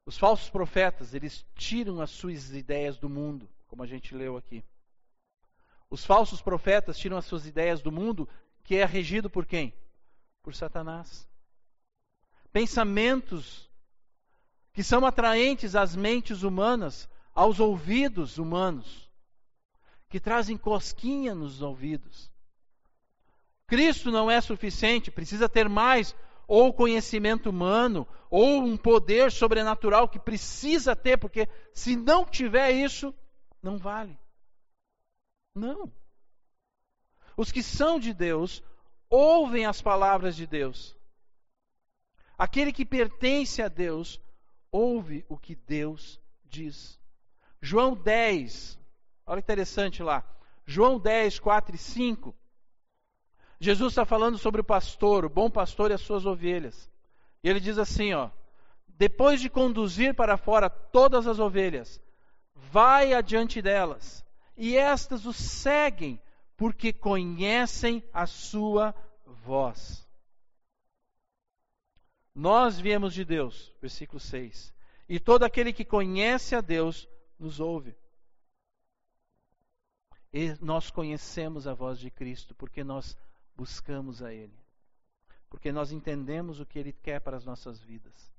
Os 0.06 0.18
falsos 0.18 0.50
profetas, 0.50 1.14
eles 1.16 1.44
tiram 1.56 2.00
as 2.00 2.12
suas 2.12 2.52
ideias 2.52 2.98
do 2.98 3.10
mundo, 3.10 3.50
como 3.68 3.82
a 3.82 3.88
gente 3.88 4.14
leu 4.14 4.38
aqui. 4.38 4.64
Os 5.90 6.06
falsos 6.06 6.42
profetas 6.42 6.98
tiram 6.98 7.18
as 7.18 7.26
suas 7.26 7.48
ideias 7.48 7.82
do 7.82 7.92
mundo, 7.92 8.30
que 8.64 8.76
é 8.76 8.86
regido 8.86 9.30
por 9.30 9.46
quem? 9.46 9.74
Por 10.44 10.54
Satanás. 10.54 11.28
Pensamentos 12.52 13.70
que 14.76 14.84
são 14.84 15.06
atraentes 15.06 15.74
às 15.74 15.96
mentes 15.96 16.44
humanas, 16.44 17.08
aos 17.34 17.62
ouvidos 17.62 18.38
humanos, 18.38 19.10
que 20.10 20.20
trazem 20.20 20.58
cosquinha 20.58 21.34
nos 21.34 21.62
ouvidos. 21.62 22.30
Cristo 23.68 24.12
não 24.12 24.30
é 24.30 24.42
suficiente, 24.42 25.10
precisa 25.10 25.48
ter 25.48 25.70
mais, 25.70 26.14
ou 26.46 26.74
conhecimento 26.74 27.50
humano, 27.50 28.06
ou 28.30 28.66
um 28.66 28.76
poder 28.76 29.32
sobrenatural 29.32 30.10
que 30.10 30.20
precisa 30.20 30.94
ter, 30.94 31.18
porque 31.18 31.48
se 31.74 31.96
não 31.96 32.26
tiver 32.26 32.72
isso, 32.72 33.16
não 33.64 33.78
vale. 33.78 34.20
Não. 35.56 35.90
Os 37.38 37.50
que 37.50 37.64
são 37.64 37.98
de 37.98 38.14
Deus 38.14 38.62
ouvem 39.10 39.66
as 39.66 39.82
palavras 39.82 40.36
de 40.36 40.46
Deus. 40.46 40.94
Aquele 42.38 42.74
que 42.74 42.86
pertence 42.86 43.62
a 43.62 43.70
Deus 43.70 44.20
ouve 44.76 45.26
o 45.30 45.38
que 45.38 45.56
Deus 45.56 46.20
diz. 46.44 47.00
João 47.62 47.96
10, 47.96 48.78
olha 49.26 49.40
interessante 49.40 50.04
lá. 50.04 50.22
João 50.66 51.00
10, 51.00 51.40
4 51.40 51.76
e 51.76 51.78
5. 51.78 52.36
Jesus 53.58 53.94
está 53.94 54.06
falando 54.06 54.38
sobre 54.38 54.60
o 54.60 54.66
pastor, 54.66 55.24
o 55.24 55.30
bom 55.30 55.50
pastor 55.50 55.92
e 55.92 55.94
as 55.94 56.02
suas 56.02 56.26
ovelhas. 56.26 56.92
E 57.42 57.50
ele 57.50 57.62
diz 57.62 57.78
assim: 57.78 58.14
ó, 58.14 58.30
depois 58.86 59.40
de 59.40 59.50
conduzir 59.50 60.14
para 60.14 60.36
fora 60.36 60.70
todas 60.70 61.26
as 61.26 61.40
ovelhas, 61.40 62.02
vai 62.54 63.14
adiante 63.14 63.62
delas, 63.62 64.26
e 64.58 64.76
estas 64.76 65.26
o 65.26 65.32
seguem, 65.32 66.22
porque 66.58 66.92
conhecem 66.92 68.04
a 68.14 68.26
sua 68.26 68.94
voz. 69.46 70.05
Nós 72.36 72.78
viemos 72.78 73.14
de 73.14 73.24
Deus, 73.24 73.74
versículo 73.82 74.20
6. 74.20 74.74
E 75.08 75.22
todo 75.22 75.44
aquele 75.44 75.72
que 75.72 75.86
conhece 75.86 76.54
a 76.54 76.60
Deus 76.60 77.08
nos 77.40 77.62
ouve. 77.62 77.96
E 80.34 80.54
nós 80.60 80.92
conhecemos 80.92 81.66
a 81.66 81.74
voz 81.74 81.98
de 81.98 82.12
Cristo 82.12 82.54
porque 82.54 82.84
nós 82.84 83.18
buscamos 83.56 84.22
a 84.22 84.34
Ele. 84.34 84.60
Porque 85.50 85.72
nós 85.72 85.94
entendemos 85.94 86.60
o 86.60 86.66
que 86.66 86.78
Ele 86.78 86.92
quer 86.92 87.22
para 87.22 87.38
as 87.38 87.46
nossas 87.46 87.80
vidas. 87.80 88.34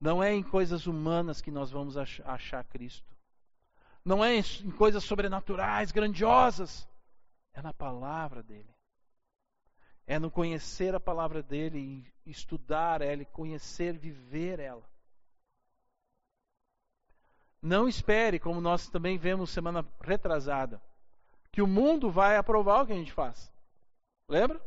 Não 0.00 0.22
é 0.22 0.32
em 0.32 0.42
coisas 0.42 0.86
humanas 0.86 1.40
que 1.40 1.50
nós 1.50 1.72
vamos 1.72 1.96
achar 1.96 2.62
Cristo. 2.64 3.12
Não 4.04 4.24
é 4.24 4.36
em 4.36 4.70
coisas 4.70 5.02
sobrenaturais, 5.02 5.90
grandiosas. 5.90 6.86
É 7.52 7.60
na 7.60 7.72
palavra 7.72 8.40
dele 8.40 8.73
é 10.06 10.18
no 10.18 10.30
conhecer 10.30 10.94
a 10.94 11.00
palavra 11.00 11.42
dele 11.42 12.04
estudar 12.26 13.00
ela 13.00 13.22
e 13.22 13.26
conhecer, 13.26 13.96
viver 13.96 14.58
ela. 14.60 14.82
Não 17.60 17.88
espere, 17.88 18.38
como 18.38 18.60
nós 18.60 18.88
também 18.88 19.16
vemos 19.16 19.50
semana 19.50 19.86
retrasada, 20.00 20.82
que 21.50 21.62
o 21.62 21.66
mundo 21.66 22.10
vai 22.10 22.36
aprovar 22.36 22.82
o 22.82 22.86
que 22.86 22.92
a 22.92 22.96
gente 22.96 23.12
faz. 23.12 23.50
Lembra? 24.28 24.60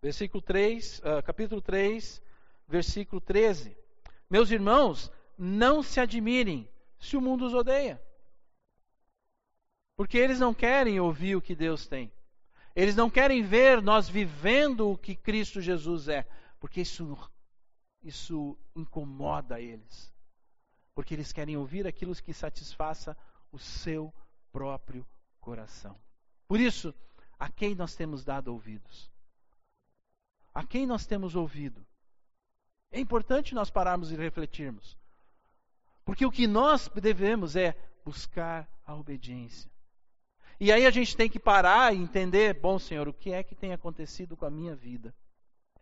Versículo 0.00 0.40
3, 0.40 1.00
uh, 1.00 1.02
ah, 1.18 1.22
capítulo 1.22 1.60
3, 1.60 2.22
versículo 2.68 3.20
13. 3.20 3.76
Meus 4.30 4.50
irmãos, 4.50 5.10
não 5.36 5.82
se 5.82 5.98
admirem 5.98 6.68
se 6.98 7.16
o 7.16 7.20
mundo 7.20 7.46
os 7.46 7.54
odeia. 7.54 8.00
Porque 9.96 10.16
eles 10.16 10.38
não 10.38 10.54
querem 10.54 11.00
ouvir 11.00 11.36
o 11.36 11.42
que 11.42 11.54
Deus 11.54 11.86
tem. 11.86 12.12
Eles 12.74 12.94
não 12.94 13.10
querem 13.10 13.42
ver 13.42 13.82
nós 13.82 14.08
vivendo 14.08 14.90
o 14.90 14.98
que 14.98 15.14
Cristo 15.14 15.60
Jesus 15.60 16.08
é, 16.08 16.26
porque 16.58 16.80
isso, 16.80 17.18
isso 18.02 18.56
incomoda 18.76 19.60
eles. 19.60 20.12
Porque 20.94 21.14
eles 21.14 21.32
querem 21.32 21.56
ouvir 21.56 21.86
aquilo 21.86 22.14
que 22.14 22.32
satisfaça 22.32 23.16
o 23.50 23.58
seu 23.58 24.12
próprio 24.52 25.06
coração. 25.40 25.98
Por 26.46 26.60
isso, 26.60 26.94
a 27.38 27.48
quem 27.48 27.74
nós 27.74 27.94
temos 27.94 28.24
dado 28.24 28.52
ouvidos? 28.52 29.10
A 30.54 30.64
quem 30.64 30.86
nós 30.86 31.06
temos 31.06 31.34
ouvido? 31.34 31.84
É 32.90 32.98
importante 32.98 33.54
nós 33.54 33.70
pararmos 33.70 34.10
e 34.10 34.16
refletirmos. 34.16 34.98
Porque 36.04 36.26
o 36.26 36.30
que 36.30 36.46
nós 36.46 36.88
devemos 36.88 37.54
é 37.54 37.76
buscar 38.04 38.68
a 38.84 38.94
obediência. 38.94 39.70
E 40.60 40.70
aí 40.70 40.84
a 40.84 40.90
gente 40.90 41.16
tem 41.16 41.30
que 41.30 41.38
parar 41.38 41.94
e 41.94 41.98
entender, 41.98 42.52
bom 42.52 42.78
Senhor, 42.78 43.08
o 43.08 43.14
que 43.14 43.32
é 43.32 43.42
que 43.42 43.54
tem 43.54 43.72
acontecido 43.72 44.36
com 44.36 44.44
a 44.44 44.50
minha 44.50 44.76
vida? 44.76 45.14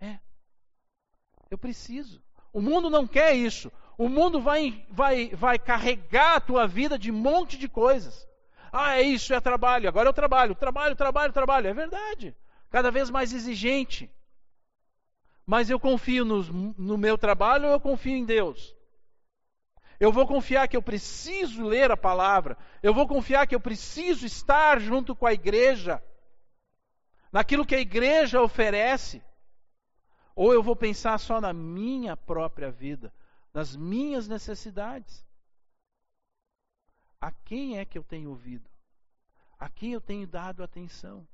É. 0.01 0.21
Eu 1.51 1.59
preciso. 1.59 2.23
O 2.53 2.61
mundo 2.61 2.89
não 2.89 3.05
quer 3.05 3.35
isso. 3.35 3.73
O 3.99 4.09
mundo 4.09 4.41
vai, 4.41 4.87
vai, 4.89 5.31
vai 5.31 5.59
carregar 5.59 6.37
a 6.37 6.41
tua 6.41 6.69
vida 6.69 6.97
de 6.97 7.11
um 7.11 7.17
monte 7.17 7.59
de 7.59 7.69
coisas. 7.69 8.29
Ah, 8.71 8.97
é 8.97 9.03
isso, 9.03 9.35
é 9.35 9.41
trabalho. 9.41 9.89
Agora 9.89 10.09
eu 10.09 10.13
trabalho, 10.13 10.55
trabalho, 10.55 10.95
trabalho, 10.95 11.33
trabalho. 11.33 11.67
É 11.67 11.75
verdade. 11.75 12.37
Cada 12.71 12.93
vez 12.93 13.11
mais 13.11 13.33
exigente. 13.33 14.09
Mas 15.45 15.71
eu 15.71 15.81
confio 15.81 16.25
no, 16.25 16.43
no 16.79 16.97
meu 16.97 17.19
trabalho 17.19 17.67
ou 17.67 17.73
eu 17.73 17.81
confio 17.81 18.15
em 18.15 18.25
Deus? 18.25 18.77
Eu 20.01 20.13
vou 20.13 20.27
confiar 20.27 20.69
que 20.69 20.77
eu 20.77 20.83
preciso 20.83 21.65
ler 21.65 21.91
a 21.91 21.97
palavra. 21.97 22.57
Eu 22.83 22.95
vou 22.95 23.07
confiar 23.07 23.47
que 23.47 23.55
eu 23.55 23.61
preciso 23.61 24.25
estar 24.25 24.81
junto 24.81 25.15
com 25.15 25.27
a 25.27 25.33
igreja, 25.33 26.03
naquilo 27.33 27.67
que 27.67 27.75
a 27.75 27.81
igreja 27.81 28.41
oferece. 28.41 29.23
Ou 30.35 30.53
eu 30.53 30.63
vou 30.63 30.77
pensar 30.77 31.19
só 31.19 31.41
na 31.41 31.53
minha 31.53 32.17
própria 32.17 32.71
vida, 32.71 33.13
nas 33.53 33.75
minhas 33.75 34.29
necessidades. 34.29 35.27
A 37.21 37.33
quem 37.33 37.79
é 37.79 37.85
que 37.85 37.99
eu 37.99 38.05
tenho 38.05 38.31
ouvido? 38.31 38.71
A 39.59 39.69
quem 39.69 39.93
eu 39.93 40.01
tenho 40.01 40.27
dado 40.27 40.63
atenção? 40.63 41.27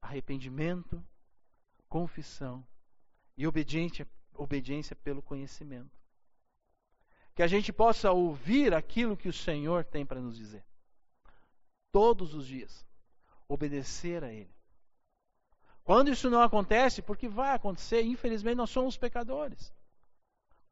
arrependimento, 0.00 1.04
confissão 1.88 2.66
e 3.36 3.46
obediência, 3.46 4.08
obediência 4.34 4.96
pelo 4.96 5.22
conhecimento. 5.22 5.99
Que 7.34 7.42
a 7.42 7.46
gente 7.46 7.72
possa 7.72 8.10
ouvir 8.10 8.74
aquilo 8.74 9.16
que 9.16 9.28
o 9.28 9.32
Senhor 9.32 9.84
tem 9.84 10.04
para 10.04 10.20
nos 10.20 10.36
dizer. 10.36 10.64
Todos 11.92 12.34
os 12.34 12.46
dias. 12.46 12.86
Obedecer 13.48 14.22
a 14.22 14.32
Ele. 14.32 14.54
Quando 15.82 16.10
isso 16.10 16.30
não 16.30 16.42
acontece, 16.42 17.02
porque 17.02 17.28
vai 17.28 17.54
acontecer, 17.54 18.02
infelizmente 18.02 18.56
nós 18.56 18.70
somos 18.70 18.96
pecadores. 18.96 19.72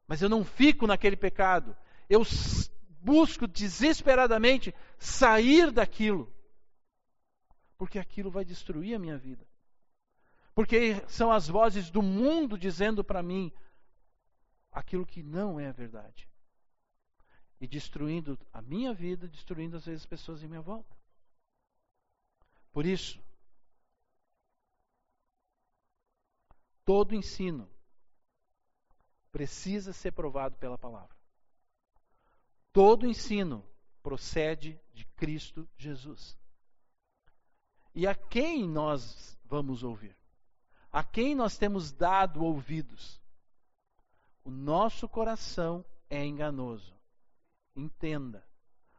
Mas 0.07 0.21
eu 0.21 0.29
não 0.29 0.45
fico 0.45 0.87
naquele 0.87 1.17
pecado. 1.17 1.75
Eu 2.09 2.23
busco 3.01 3.47
desesperadamente 3.47 4.73
sair 4.97 5.71
daquilo. 5.71 6.33
Porque 7.77 7.99
aquilo 7.99 8.29
vai 8.29 8.45
destruir 8.45 8.95
a 8.95 8.99
minha 8.99 9.17
vida. 9.17 9.45
Porque 10.53 11.01
são 11.07 11.31
as 11.31 11.47
vozes 11.47 11.89
do 11.89 12.01
mundo 12.01 12.57
dizendo 12.57 13.03
para 13.03 13.23
mim 13.23 13.51
aquilo 14.71 15.05
que 15.05 15.23
não 15.23 15.59
é 15.59 15.71
verdade. 15.71 16.28
E 17.59 17.67
destruindo 17.67 18.39
a 18.53 18.61
minha 18.61 18.93
vida, 18.93 19.27
destruindo 19.27 19.77
às 19.77 19.85
vezes 19.85 20.03
as 20.03 20.05
pessoas 20.05 20.41
em 20.41 20.47
minha 20.47 20.61
volta. 20.61 20.95
Por 22.71 22.85
isso, 22.85 23.21
todo 26.85 27.15
ensino 27.15 27.69
precisa 29.31 29.93
ser 29.93 30.11
provado 30.11 30.57
pela 30.57 30.77
palavra. 30.77 31.15
Todo 32.71 33.07
ensino 33.07 33.65
procede 34.01 34.79
de 34.93 35.05
Cristo 35.15 35.67
Jesus. 35.77 36.37
E 37.93 38.07
a 38.07 38.15
quem 38.15 38.67
nós 38.67 39.37
vamos 39.45 39.83
ouvir? 39.83 40.15
A 40.91 41.03
quem 41.03 41.35
nós 41.35 41.57
temos 41.57 41.91
dado 41.91 42.43
ouvidos? 42.43 43.21
O 44.43 44.49
nosso 44.49 45.07
coração 45.07 45.85
é 46.09 46.25
enganoso. 46.25 46.98
Entenda. 47.79 48.43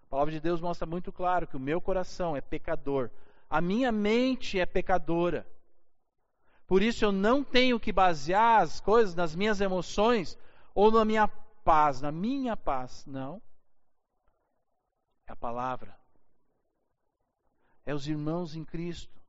A 0.04 0.06
palavra 0.06 0.32
de 0.32 0.40
Deus 0.40 0.60
mostra 0.60 0.86
muito 0.86 1.12
claro 1.12 1.46
que 1.46 1.56
o 1.56 1.60
meu 1.60 1.80
coração 1.80 2.34
é 2.34 2.40
pecador. 2.40 3.10
A 3.48 3.60
minha 3.60 3.92
mente 3.92 4.58
é 4.58 4.64
pecadora. 4.64 5.46
Por 6.66 6.82
isso 6.82 7.04
eu 7.04 7.12
não 7.12 7.44
tenho 7.44 7.78
que 7.78 7.92
basear 7.92 8.62
as 8.62 8.80
coisas 8.80 9.14
nas 9.14 9.36
minhas 9.36 9.60
emoções 9.60 10.38
ou 10.74 10.90
na 10.90 11.04
minha 11.04 11.28
paz, 11.62 12.00
na 12.00 12.10
minha 12.10 12.56
paz. 12.56 13.04
Não. 13.06 13.42
É 15.26 15.32
a 15.32 15.36
palavra. 15.36 15.94
É 17.84 17.94
os 17.94 18.08
irmãos 18.08 18.56
em 18.56 18.64
Cristo. 18.64 19.20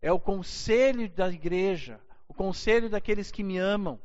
É 0.00 0.12
o 0.12 0.20
conselho 0.20 1.10
da 1.10 1.28
igreja, 1.28 2.00
o 2.28 2.32
conselho 2.32 2.88
daqueles 2.88 3.30
que 3.30 3.42
me 3.42 3.58
amam. 3.58 4.00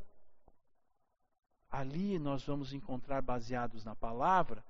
Ali 1.76 2.18
nós 2.18 2.46
vamos 2.46 2.72
encontrar, 2.72 3.22
baseados 3.22 3.84
na 3.84 3.94
palavra, 3.94 4.64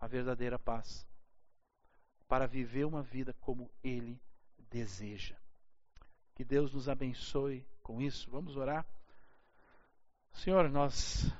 a 0.00 0.08
verdadeira 0.08 0.58
paz. 0.58 1.06
Para 2.26 2.48
viver 2.48 2.84
uma 2.84 3.00
vida 3.00 3.32
como 3.34 3.70
Ele 3.80 4.20
deseja. 4.68 5.36
Que 6.34 6.42
Deus 6.42 6.72
nos 6.74 6.88
abençoe 6.88 7.64
com 7.80 8.02
isso. 8.02 8.28
Vamos 8.28 8.56
orar. 8.56 8.84
Senhor, 10.32 10.68
nós 10.68 11.30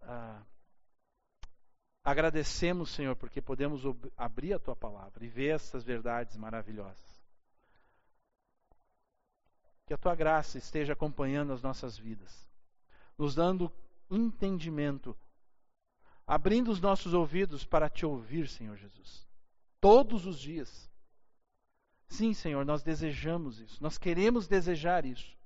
ah, 0.00 0.40
agradecemos, 2.02 2.88
Senhor, 2.88 3.14
porque 3.14 3.42
podemos 3.42 3.82
abrir 4.16 4.54
a 4.54 4.58
tua 4.58 4.74
palavra 4.74 5.22
e 5.22 5.28
ver 5.28 5.54
essas 5.54 5.84
verdades 5.84 6.34
maravilhosas. 6.38 7.22
Que 9.84 9.92
a 9.92 9.98
tua 9.98 10.14
graça 10.14 10.56
esteja 10.56 10.94
acompanhando 10.94 11.52
as 11.52 11.60
nossas 11.60 11.98
vidas, 11.98 12.48
nos 13.18 13.34
dando 13.34 13.70
entendimento, 14.14 15.16
abrindo 16.26 16.70
os 16.70 16.80
nossos 16.80 17.14
ouvidos 17.14 17.64
para 17.64 17.88
te 17.88 18.04
ouvir, 18.06 18.48
Senhor 18.48 18.76
Jesus, 18.76 19.26
todos 19.80 20.26
os 20.26 20.38
dias. 20.38 20.90
Sim, 22.06 22.34
Senhor, 22.34 22.64
nós 22.64 22.82
desejamos 22.82 23.58
isso, 23.58 23.82
nós 23.82 23.96
queremos 23.96 24.46
desejar 24.46 25.04
isso. 25.04 25.36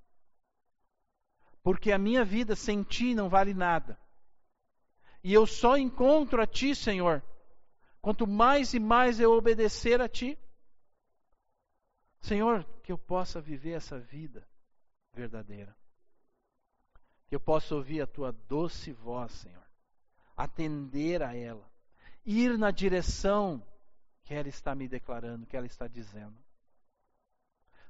Porque 1.63 1.93
a 1.93 1.99
minha 1.99 2.25
vida 2.25 2.55
sem 2.55 2.83
Ti 2.83 3.15
não 3.15 3.29
vale 3.29 3.53
nada. 3.53 3.99
E 5.23 5.33
eu 5.33 5.47
só 5.47 5.77
encontro 5.77 6.41
a 6.41 6.47
Ti, 6.47 6.75
Senhor, 6.75 7.23
quanto 8.01 8.27
mais 8.27 8.75
e 8.75 8.79
mais 8.79 9.19
eu 9.19 9.33
obedecer 9.33 10.01
a 10.01 10.09
Ti. 10.09 10.39
Senhor, 12.21 12.65
que 12.83 12.93
eu 12.93 12.99
possa 12.99 13.41
viver 13.41 13.73
essa 13.73 13.99
vida 13.99 14.47
verdadeira. 15.13 15.77
Que 17.29 17.35
eu 17.35 17.41
possa 17.41 17.75
ouvir 17.75 18.01
a 18.01 18.07
Tua 18.07 18.33
doce 18.49 18.93
voz, 18.93 19.33
Senhor. 19.33 19.65
Atender 20.37 21.23
a 21.23 21.35
ela. 21.35 21.69
Ir 22.25 22.59
na 22.59 22.71
direção 22.71 23.63
que 24.25 24.35
ela 24.35 24.49
está 24.49 24.75
me 24.75 24.89
declarando, 24.89 25.47
que 25.47 25.57
ela 25.57 25.67
está 25.67 25.87
dizendo. 25.87 26.37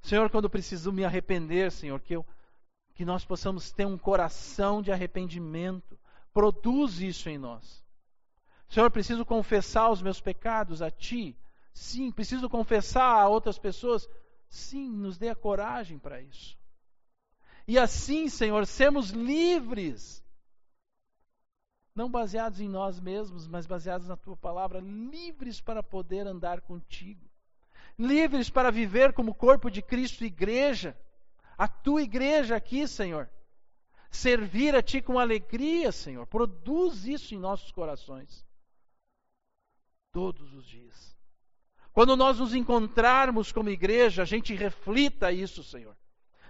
Senhor, 0.02 0.30
quando 0.30 0.48
preciso 0.48 0.92
me 0.92 1.04
arrepender, 1.04 1.72
Senhor, 1.72 2.00
que, 2.00 2.14
eu, 2.14 2.24
que 2.94 3.04
nós 3.04 3.24
possamos 3.24 3.72
ter 3.72 3.86
um 3.86 3.98
coração 3.98 4.80
de 4.80 4.92
arrependimento. 4.92 5.98
Produz 6.32 7.00
isso 7.00 7.28
em 7.28 7.38
nós. 7.38 7.84
Senhor, 8.68 8.90
preciso 8.90 9.24
confessar 9.24 9.90
os 9.90 10.02
meus 10.02 10.20
pecados 10.20 10.82
a 10.82 10.90
Ti. 10.90 11.36
Sim, 11.72 12.10
preciso 12.12 12.48
confessar 12.48 13.22
a 13.22 13.28
outras 13.28 13.58
pessoas. 13.58 14.08
Sim, 14.48 14.88
nos 14.90 15.18
dê 15.18 15.28
a 15.28 15.34
coragem 15.34 15.98
para 15.98 16.20
isso. 16.20 16.56
E 17.66 17.78
assim, 17.78 18.28
Senhor, 18.28 18.66
sermos 18.66 19.10
livres. 19.10 20.24
Não 21.94 22.10
baseados 22.10 22.60
em 22.60 22.68
nós 22.68 23.00
mesmos, 23.00 23.48
mas 23.48 23.66
baseados 23.66 24.08
na 24.08 24.16
Tua 24.16 24.36
palavra, 24.36 24.80
livres 24.80 25.60
para 25.60 25.82
poder 25.82 26.26
andar 26.26 26.60
contigo 26.60 27.26
livres 27.98 28.50
para 28.50 28.70
viver 28.70 29.12
como 29.12 29.34
corpo 29.34 29.70
de 29.70 29.80
Cristo, 29.80 30.24
igreja, 30.24 30.96
a 31.56 31.66
tua 31.66 32.02
igreja 32.02 32.56
aqui, 32.56 32.86
Senhor. 32.86 33.30
Servir 34.10 34.74
a 34.74 34.82
Ti 34.82 35.00
com 35.00 35.18
alegria, 35.18 35.90
Senhor. 35.90 36.26
Produz 36.26 37.06
isso 37.06 37.34
em 37.34 37.38
nossos 37.38 37.72
corações. 37.72 38.46
Todos 40.12 40.52
os 40.54 40.66
dias. 40.66 41.16
Quando 41.92 42.16
nós 42.16 42.38
nos 42.38 42.54
encontrarmos 42.54 43.52
como 43.52 43.70
igreja, 43.70 44.22
a 44.22 44.26
gente 44.26 44.54
reflita 44.54 45.32
isso, 45.32 45.62
Senhor. 45.64 45.96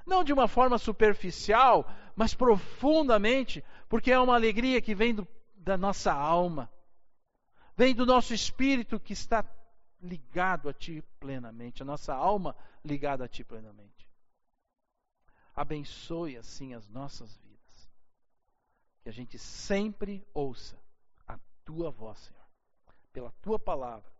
Não 0.06 0.22
de 0.22 0.32
uma 0.32 0.46
forma 0.46 0.78
superficial, 0.78 1.90
mas 2.14 2.32
profundamente, 2.32 3.62
porque 3.88 4.12
é 4.12 4.18
uma 4.18 4.34
alegria 4.34 4.80
que 4.80 4.94
vem 4.94 5.12
do, 5.12 5.26
da 5.56 5.76
nossa 5.76 6.12
alma, 6.12 6.70
vem 7.76 7.92
do 7.92 8.06
nosso 8.06 8.32
espírito 8.32 9.00
que 9.00 9.12
está 9.12 9.44
ligado 10.00 10.68
a 10.68 10.72
Ti 10.72 11.02
plenamente, 11.18 11.82
a 11.82 11.84
nossa 11.84 12.14
alma 12.14 12.54
ligada 12.84 13.24
a 13.24 13.28
Ti 13.28 13.42
plenamente. 13.42 14.08
Abençoe 15.54 16.36
assim 16.36 16.74
as 16.74 16.86
nossas 16.88 17.36
vidas. 17.38 17.90
Que 19.02 19.08
a 19.08 19.12
gente 19.12 19.38
sempre 19.38 20.24
ouça 20.32 20.78
a 21.26 21.38
Tua 21.64 21.90
voz, 21.90 22.18
Senhor, 22.18 22.46
pela 23.12 23.32
Tua 23.42 23.58
palavra, 23.58 24.12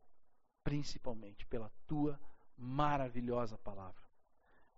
principalmente 0.65 1.47
pela 1.47 1.71
Tua 1.87 2.19
maravilhosa 2.57 3.57
palavra. 3.59 4.06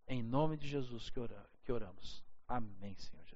Em 0.09 0.23
nome 0.23 0.57
de 0.57 0.67
Jesus 0.67 1.11
que 1.11 1.71
oramos. 1.71 2.25
Amém, 2.49 2.97
Senhor. 2.97 3.28